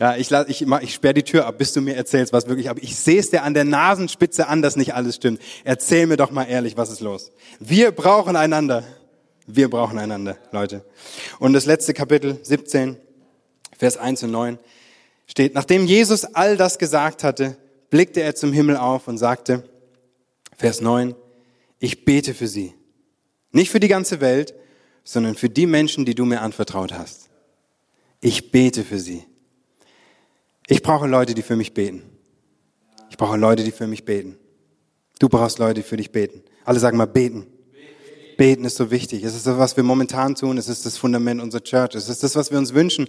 [0.00, 2.82] Ja, ich, ich, ich, sperre die Tür ab, bis du mir erzählst, was wirklich, aber
[2.82, 5.40] ich sehe es dir an der Nasenspitze an, dass nicht alles stimmt.
[5.64, 7.30] Erzähl mir doch mal ehrlich, was ist los?
[7.60, 8.84] Wir brauchen einander.
[9.46, 10.84] Wir brauchen einander, Leute.
[11.38, 12.96] Und das letzte Kapitel, 17,
[13.76, 14.58] Vers 1 und 9
[15.26, 17.56] steht, nachdem Jesus all das gesagt hatte,
[17.90, 19.64] blickte er zum Himmel auf und sagte,
[20.56, 21.14] Vers 9,
[21.78, 22.72] ich bete für sie.
[23.54, 24.52] Nicht für die ganze Welt,
[25.04, 27.30] sondern für die Menschen, die du mir anvertraut hast.
[28.20, 29.22] Ich bete für sie.
[30.66, 32.02] Ich brauche Leute, die für mich beten.
[33.10, 34.36] Ich brauche Leute, die für mich beten.
[35.20, 36.42] Du brauchst Leute, die für dich beten.
[36.64, 37.46] Alle sagen mal beten.
[38.36, 39.22] Beten ist so wichtig.
[39.22, 40.58] Es ist das, was wir momentan tun.
[40.58, 41.94] Es ist das Fundament unserer Church.
[41.94, 43.06] Es ist das, was wir uns wünschen.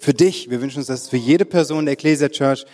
[0.00, 0.50] Für dich.
[0.50, 2.66] Wir wünschen uns, dass für jede Person der Ecclesia Church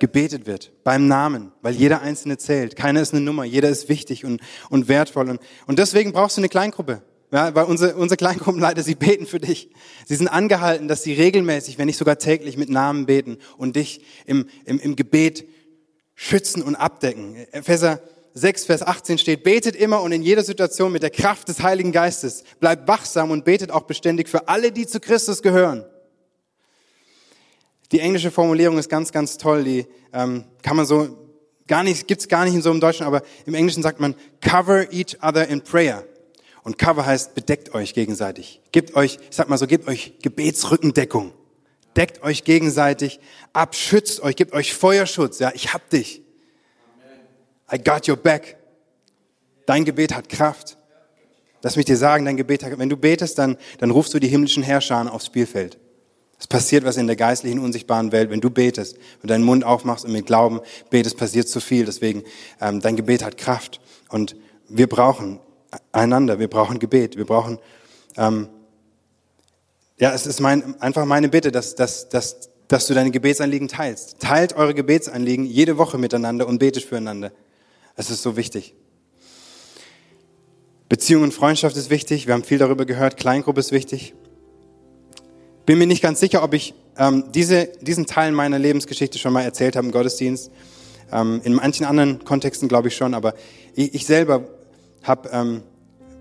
[0.00, 0.72] gebetet wird.
[0.84, 1.52] Beim Namen.
[1.62, 2.76] Weil jeder Einzelne zählt.
[2.76, 3.44] Keiner ist eine Nummer.
[3.44, 5.28] Jeder ist wichtig und, und wertvoll.
[5.30, 7.02] Und, und deswegen brauchst du eine Kleingruppe.
[7.30, 9.70] Ja, weil unsere, unsere Kleingruppenleiter, sie beten für dich.
[10.06, 14.00] Sie sind angehalten, dass sie regelmäßig, wenn nicht sogar täglich mit Namen beten und dich
[14.24, 15.46] im, im, im Gebet
[16.14, 17.36] schützen und abdecken.
[17.52, 18.00] Epheser
[18.32, 21.92] 6, Vers 18 steht, betet immer und in jeder Situation mit der Kraft des Heiligen
[21.92, 22.44] Geistes.
[22.60, 25.84] Bleibt wachsam und betet auch beständig für alle, die zu Christus gehören.
[27.92, 29.64] Die englische Formulierung ist ganz, ganz toll.
[29.64, 31.08] Die ähm, kann man so
[31.66, 34.92] gar nicht, gibt's gar nicht in so einem Deutschen, aber im Englischen sagt man cover
[34.92, 36.04] each other in prayer.
[36.62, 38.60] Und cover heißt bedeckt euch gegenseitig.
[38.72, 41.32] Gebt euch, ich sag mal so, gebt euch Gebetsrückendeckung.
[41.96, 43.18] Deckt euch gegenseitig
[43.52, 45.38] ab, schützt euch, gebt euch Feuerschutz.
[45.38, 46.22] Ja, ich hab dich.
[47.72, 48.56] I got your back.
[49.66, 50.76] Dein Gebet hat Kraft.
[51.62, 54.28] Lass mich dir sagen, dein Gebet hat, wenn du betest, dann, dann rufst du die
[54.28, 55.78] himmlischen Herrscher aufs Spielfeld.
[56.38, 60.04] Es passiert was in der geistlichen, unsichtbaren Welt, wenn du betest und deinen Mund aufmachst
[60.04, 61.84] und mit Glauben betest, passiert zu viel.
[61.84, 62.22] Deswegen,
[62.60, 63.80] ähm, dein Gebet hat Kraft.
[64.08, 64.36] Und
[64.68, 65.40] wir brauchen
[65.90, 67.58] einander, wir brauchen Gebet, wir brauchen,
[68.16, 68.48] ähm,
[69.98, 74.20] ja, es ist mein, einfach meine Bitte, dass, dass, dass, dass du deine Gebetsanliegen teilst.
[74.20, 77.32] Teilt eure Gebetsanliegen jede Woche miteinander und betet füreinander.
[77.96, 78.74] Es ist so wichtig.
[80.88, 82.28] Beziehung und Freundschaft ist wichtig.
[82.28, 83.16] Wir haben viel darüber gehört.
[83.16, 84.14] Kleingruppe ist wichtig.
[85.68, 89.42] Bin mir nicht ganz sicher, ob ich ähm, diese, diesen Teil meiner Lebensgeschichte schon mal
[89.42, 90.50] erzählt habe im Gottesdienst.
[91.12, 93.34] Ähm, in manchen anderen Kontexten glaube ich schon, aber
[93.74, 94.44] ich, ich selber
[95.02, 95.62] habe ähm,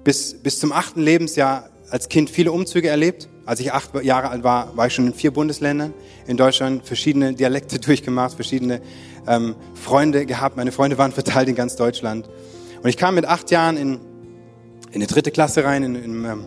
[0.03, 3.29] bis, bis zum achten Lebensjahr als Kind viele Umzüge erlebt.
[3.45, 5.93] Als ich acht Jahre alt war, war ich schon in vier Bundesländern
[6.27, 8.81] in Deutschland, verschiedene Dialekte durchgemacht, verschiedene
[9.29, 10.57] ähm, Freunde gehabt.
[10.57, 12.27] Meine Freunde waren verteilt in ganz Deutschland.
[12.83, 13.99] Und ich kam mit acht Jahren in
[14.91, 16.45] in die dritte Klasse rein, in, in ähm,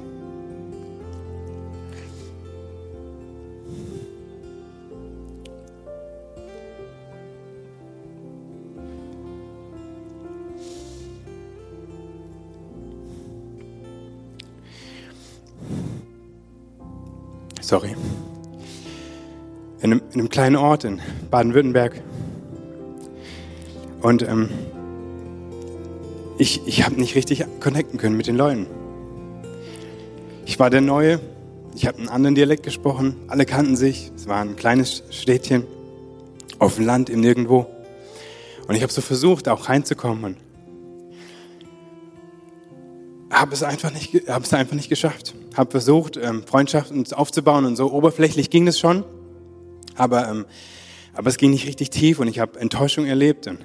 [17.70, 17.94] sorry,
[19.78, 22.02] in einem, in einem, kleinen Ort in Baden-Württemberg.
[24.02, 24.48] Und ähm,
[26.36, 28.66] ich, ich habe nicht richtig connecten können mit den Leuten.
[30.46, 31.20] Ich war der Neue,
[31.76, 35.64] ich habe einen anderen Dialekt gesprochen, alle kannten sich, es war ein kleines Städtchen
[36.58, 37.66] auf dem Land im Nirgendwo.
[38.66, 40.36] Und ich habe so versucht, auch reinzukommen und
[43.40, 45.34] habe es einfach nicht, habe es einfach nicht geschafft.
[45.56, 49.04] Habe versucht, ähm, Freundschaften aufzubauen und so oberflächlich ging es schon,
[49.96, 50.46] aber ähm,
[51.14, 53.58] aber es ging nicht richtig tief und ich habe Enttäuschung erlebt und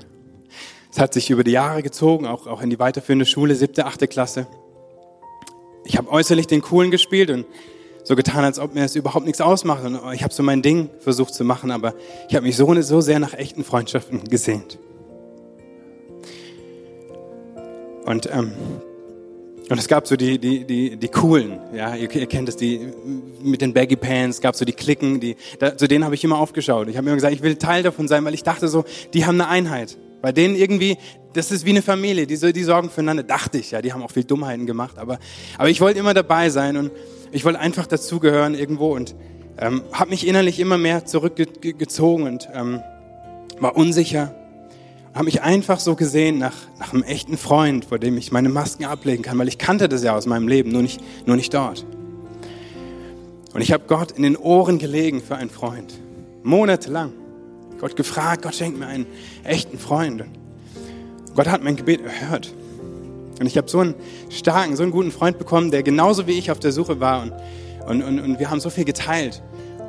[0.92, 4.08] es hat sich über die Jahre gezogen, auch, auch in die weiterführende Schule, siebte, achte
[4.08, 4.48] Klasse.
[5.84, 7.46] Ich habe äußerlich den Coolen gespielt und
[8.04, 9.84] so getan, als ob mir das überhaupt nichts ausmacht.
[9.84, 11.94] Und ich habe so mein Ding versucht zu machen, aber
[12.30, 14.80] ich habe mich so, so sehr nach echten Freundschaften gesehnt.
[18.06, 18.54] Und, ähm,
[19.70, 22.80] und es gab so die, die, die, die coolen, ja, ihr, ihr kennt es, die
[23.42, 26.38] mit den Baggy Pants, gab so die Klicken, die, da, zu denen habe ich immer
[26.38, 26.88] aufgeschaut.
[26.88, 29.42] Ich habe immer gesagt, ich will Teil davon sein, weil ich dachte so, die haben
[29.42, 29.98] eine Einheit.
[30.22, 30.98] Bei denen irgendwie,
[31.34, 34.12] das ist wie eine Familie, die, die sorgen füreinander, dachte ich, ja, die haben auch
[34.12, 35.20] viel Dummheiten gemacht, aber,
[35.58, 36.92] aber ich wollte immer dabei sein und
[37.32, 39.16] ich wollte einfach dazugehören irgendwo und
[39.58, 42.82] ähm, habe mich innerlich immer mehr zurückgezogen und ähm,
[43.60, 44.36] war unsicher.
[45.16, 48.84] Habe mich einfach so gesehen nach, nach einem echten Freund, vor dem ich meine Masken
[48.84, 51.86] ablegen kann, weil ich kannte das ja aus meinem Leben, nur nicht, nur nicht dort.
[53.54, 56.02] Und ich habe Gott in den Ohren gelegen für einen Freund,
[56.44, 57.14] monatelang.
[57.80, 59.06] Gott gefragt, Gott schenkt mir einen
[59.46, 60.22] echten Freund.
[60.22, 62.54] Und Gott hat mein Gebet erhört.
[63.40, 63.96] Und ich habe so einen
[64.30, 67.22] starken, so einen guten Freund bekommen, der genauso wie ich auf der Suche war.
[67.22, 67.32] Und,
[67.88, 69.42] und, und, und wir haben so viel geteilt.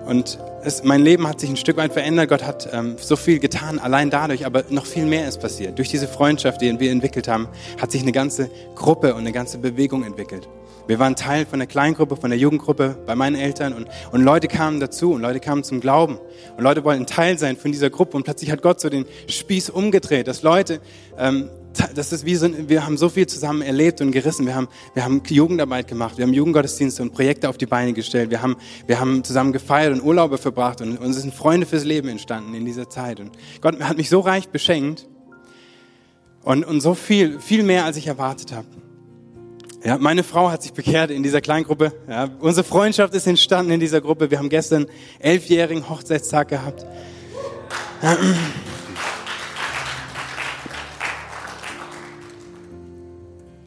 [0.07, 2.29] Und es, mein Leben hat sich ein Stück weit verändert.
[2.29, 5.79] Gott hat ähm, so viel getan, allein dadurch, aber noch viel mehr ist passiert.
[5.79, 7.49] Durch diese Freundschaft, die wir entwickelt haben,
[7.81, 10.49] hat sich eine ganze Gruppe und eine ganze Bewegung entwickelt.
[10.87, 14.47] Wir waren Teil von der Kleingruppe, von der Jugendgruppe bei meinen Eltern und, und Leute
[14.47, 16.19] kamen dazu und Leute kamen zum Glauben
[16.57, 19.71] und Leute wollten Teil sein von dieser Gruppe und plötzlich hat Gott so den Spieß
[19.71, 20.81] umgedreht, dass Leute,
[21.19, 21.51] ähm,
[21.95, 24.47] das ist wie so, wir haben so viel zusammen erlebt und gerissen.
[24.47, 28.31] Wir haben, wir haben Jugendarbeit gemacht, wir haben Jugendgottesdienste und Projekte auf die Beine gestellt.
[28.31, 32.09] Wir haben, wir haben zusammen gefeiert und Urlaube verbracht und uns sind Freunde fürs Leben
[32.09, 33.21] entstanden in dieser Zeit.
[33.21, 35.07] Und Gott hat mich so reich beschenkt
[36.43, 38.67] und, und so viel, viel mehr, als ich erwartet habe.
[39.85, 41.93] Ja, meine Frau hat sich bekehrt in dieser Kleingruppe.
[42.09, 44.31] Ja, unsere Freundschaft ist entstanden in dieser Gruppe.
[44.31, 44.87] Wir haben gestern
[45.21, 46.85] elfjährigen Hochzeitstag gehabt.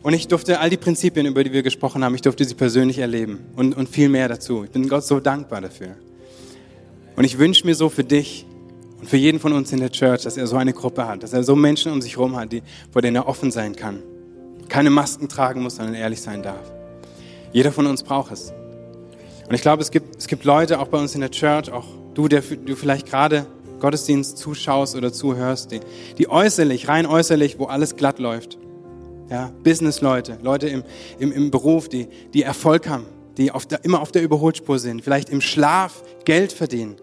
[0.01, 2.99] Und ich durfte all die Prinzipien, über die wir gesprochen haben, ich durfte sie persönlich
[2.99, 4.63] erleben und, und viel mehr dazu.
[4.63, 5.95] Ich bin Gott so dankbar dafür.
[7.15, 8.45] Und ich wünsche mir so für dich
[8.99, 11.33] und für jeden von uns in der Church, dass er so eine Gruppe hat, dass
[11.33, 14.01] er so Menschen um sich herum hat, die, vor denen er offen sein kann
[14.69, 16.71] keine Masken tragen muss, sondern ehrlich sein darf.
[17.51, 18.53] Jeder von uns braucht es.
[19.47, 21.85] Und ich glaube, es gibt, es gibt Leute, auch bei uns in der Church, auch
[22.13, 23.47] du, der du vielleicht gerade
[23.79, 25.79] Gottesdienst zuschaust oder zuhörst, die,
[26.17, 28.57] die äußerlich, rein äußerlich, wo alles glatt läuft.
[29.29, 30.83] Ja, Business-Leute, Leute im,
[31.19, 33.05] im, im Beruf, die, die Erfolg haben,
[33.37, 36.95] die auf der, immer auf der Überholspur sind, vielleicht im Schlaf Geld verdienen.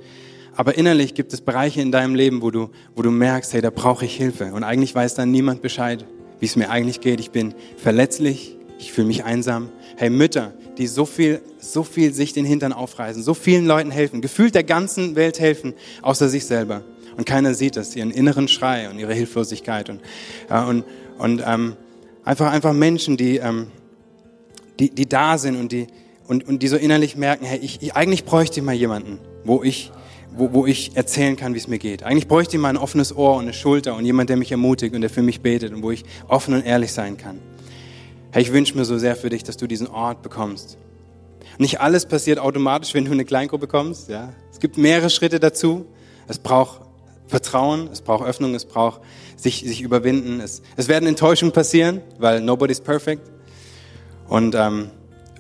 [0.57, 3.71] Aber innerlich gibt es Bereiche in deinem Leben, wo du, wo du merkst, hey, da
[3.71, 4.53] brauche ich Hilfe.
[4.53, 6.05] Und eigentlich weiß dann niemand Bescheid
[6.41, 7.21] wie es mir eigentlich geht.
[7.21, 9.71] Ich bin verletzlich, ich fühle mich einsam.
[9.97, 14.21] Hey, Mütter, die so viel, so viel sich den Hintern aufreißen, so vielen Leuten helfen,
[14.21, 16.83] gefühlt der ganzen Welt helfen, außer sich selber.
[17.17, 20.03] und keiner sieht das, ihren inneren Schrei und ihre Hilflosigkeit und,
[20.51, 20.85] äh, und,
[21.17, 21.77] und ähm,
[22.27, 23.69] einfach, einfach Menschen, die, ähm,
[24.79, 25.87] die, die da sind und die,
[26.27, 29.63] und, und die so innerlich merken, hey, ich, ich eigentlich bräuchte ich mal jemanden, wo
[29.63, 29.93] ich,
[30.37, 32.03] wo, wo ich erzählen kann, wie es mir geht.
[32.03, 34.95] Eigentlich bräuchte ich mal ein offenes Ohr und eine Schulter und jemand, der mich ermutigt
[34.95, 37.39] und der für mich betet und wo ich offen und ehrlich sein kann.
[38.33, 40.77] Hey, ich wünsche mir so sehr für dich, dass du diesen Ort bekommst.
[41.59, 44.11] Nicht alles passiert automatisch, wenn du eine Kleingruppe kommst.
[44.11, 44.35] Ja?
[44.53, 45.87] Es gibt mehrere Schritte dazu.
[46.29, 46.83] Es braucht
[47.29, 49.01] Vertrauen, es braucht Öffnung, es braucht
[49.37, 50.41] sich, sich überwinden.
[50.41, 53.23] Es, es werden Enttäuschungen passieren, weil nobody's perfect.
[54.29, 54.91] Und, ähm,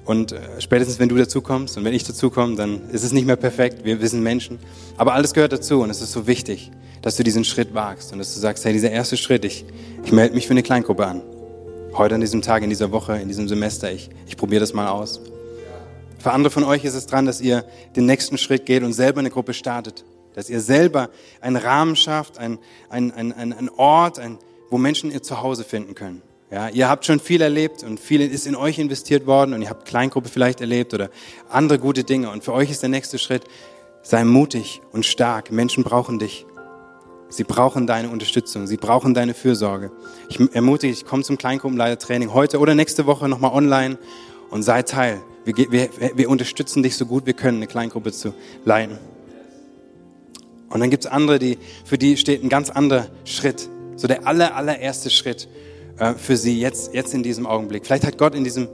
[0.05, 3.36] und äh, spätestens, wenn du dazukommst und wenn ich dazukomme, dann ist es nicht mehr
[3.36, 3.84] perfekt.
[3.84, 4.59] Wir, wir sind Menschen.
[4.97, 6.70] Aber alles gehört dazu und es ist so wichtig,
[7.03, 9.64] dass du diesen Schritt wagst und dass du sagst, hey, dieser erste Schritt, ich,
[10.05, 11.22] ich melde mich für eine Kleingruppe an.
[11.94, 14.88] Heute an diesem Tag, in dieser Woche, in diesem Semester, ich, ich probiere das mal
[14.88, 15.20] aus.
[16.18, 19.20] Für andere von euch ist es dran, dass ihr den nächsten Schritt geht und selber
[19.20, 20.05] eine Gruppe startet.
[20.37, 21.11] Dass ihr selber
[21.41, 22.59] einen Rahmen schafft, ein,
[22.89, 24.39] ein, ein, ein, ein Ort, ein,
[24.70, 26.22] wo Menschen ihr Zuhause finden können.
[26.51, 29.70] Ja, ihr habt schon viel erlebt und viel ist in euch investiert worden und ihr
[29.70, 31.11] habt Kleingruppe vielleicht erlebt oder
[31.49, 32.30] andere gute Dinge.
[32.30, 33.43] Und für euch ist der nächste Schritt,
[34.03, 35.51] sei mutig und stark.
[35.51, 36.47] Menschen brauchen dich.
[37.28, 38.68] Sie brauchen deine Unterstützung.
[38.68, 39.91] Sie brauchen deine Fürsorge.
[40.28, 43.99] Ich ermutige dich, komm zum Kleingruppenleitertraining heute oder nächste Woche nochmal online
[44.51, 45.22] und sei Teil.
[45.45, 48.34] Wir, wir, wir unterstützen dich so gut wir können, eine Kleingruppe zu
[48.64, 48.99] leiten.
[50.69, 53.69] Und dann gibt's andere, die, für die steht ein ganz anderer Schritt.
[53.97, 55.49] So der aller, allererste Schritt
[55.99, 57.87] äh, für sie jetzt, jetzt in diesem Augenblick.
[57.87, 58.69] Vielleicht hat Gott in diesem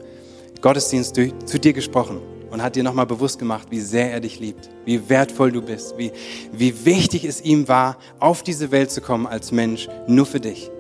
[0.61, 2.21] Gottesdienst durch, zu dir gesprochen
[2.51, 5.97] und hat dir nochmal bewusst gemacht, wie sehr er dich liebt, wie wertvoll du bist,
[5.97, 6.13] wie,
[6.53, 10.72] wie wichtig es ihm war, auf diese Welt zu kommen als Mensch, nur für dich.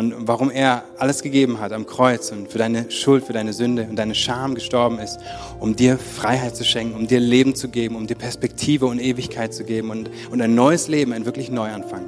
[0.00, 3.86] Und warum er alles gegeben hat am Kreuz und für deine Schuld, für deine Sünde
[3.86, 5.18] und deine Scham gestorben ist,
[5.58, 9.52] um dir Freiheit zu schenken, um dir Leben zu geben, um dir Perspektive und Ewigkeit
[9.52, 12.06] zu geben und, und ein neues Leben, ein wirklich Neuanfang.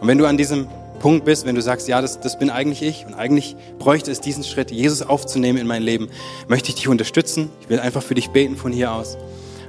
[0.00, 0.66] Und wenn du an diesem
[0.98, 4.20] Punkt bist, wenn du sagst, ja, das, das bin eigentlich ich und eigentlich bräuchte es
[4.20, 6.08] diesen Schritt, Jesus aufzunehmen in mein Leben,
[6.48, 7.50] möchte ich dich unterstützen.
[7.60, 9.16] Ich will einfach für dich beten von hier aus.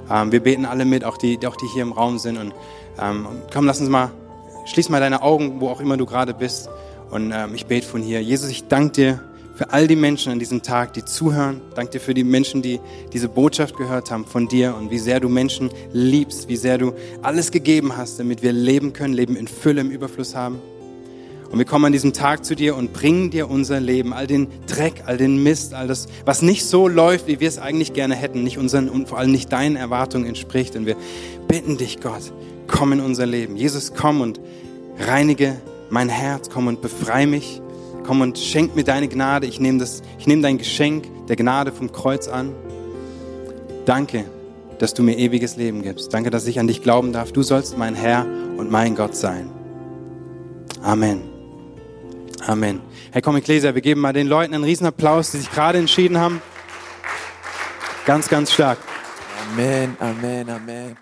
[0.09, 2.39] Ähm, wir beten alle mit, auch die, auch die hier im Raum sind.
[2.39, 2.55] Und
[2.99, 4.09] ähm, komm, lass uns mal,
[4.65, 6.67] schließ mal deine Augen, wo auch immer du gerade bist.
[7.11, 8.23] Und ähm, ich bete von hier.
[8.23, 9.19] Jesus, ich danke dir
[9.55, 11.61] für all die Menschen an diesem Tag, die zuhören.
[11.75, 12.79] Danke dir für die Menschen, die
[13.13, 16.93] diese Botschaft gehört haben von dir und wie sehr du Menschen liebst, wie sehr du
[17.21, 20.59] alles gegeben hast, damit wir leben können, Leben in Fülle, im Überfluss haben.
[21.51, 24.47] Und wir kommen an diesem Tag zu dir und bringen dir unser Leben, all den
[24.67, 28.15] Dreck, all den Mist, all das, was nicht so läuft, wie wir es eigentlich gerne
[28.15, 30.77] hätten, nicht unseren und vor allem nicht deinen Erwartungen entspricht.
[30.77, 30.95] Und wir
[31.49, 32.31] bitten dich, Gott,
[32.67, 33.57] komm in unser Leben.
[33.57, 34.39] Jesus, komm und
[34.97, 35.57] reinige
[35.91, 37.61] mein Herz, komm und befreie mich.
[38.03, 39.45] Komm und schenk mir deine Gnade.
[39.45, 39.85] Ich nehme
[40.25, 42.53] nehme dein Geschenk der Gnade vom Kreuz an.
[43.85, 44.25] Danke,
[44.79, 46.13] dass du mir ewiges Leben gibst.
[46.13, 47.31] Danke, dass ich an dich glauben darf.
[47.31, 48.25] Du sollst mein Herr
[48.57, 49.51] und mein Gott sein.
[50.81, 51.21] Amen.
[52.47, 52.81] Amen.
[53.11, 56.41] Herr Ecclesia, wir geben mal den Leuten einen riesen Applaus, die sich gerade entschieden haben.
[58.05, 58.79] Ganz, ganz stark.
[59.51, 61.01] Amen, Amen, Amen.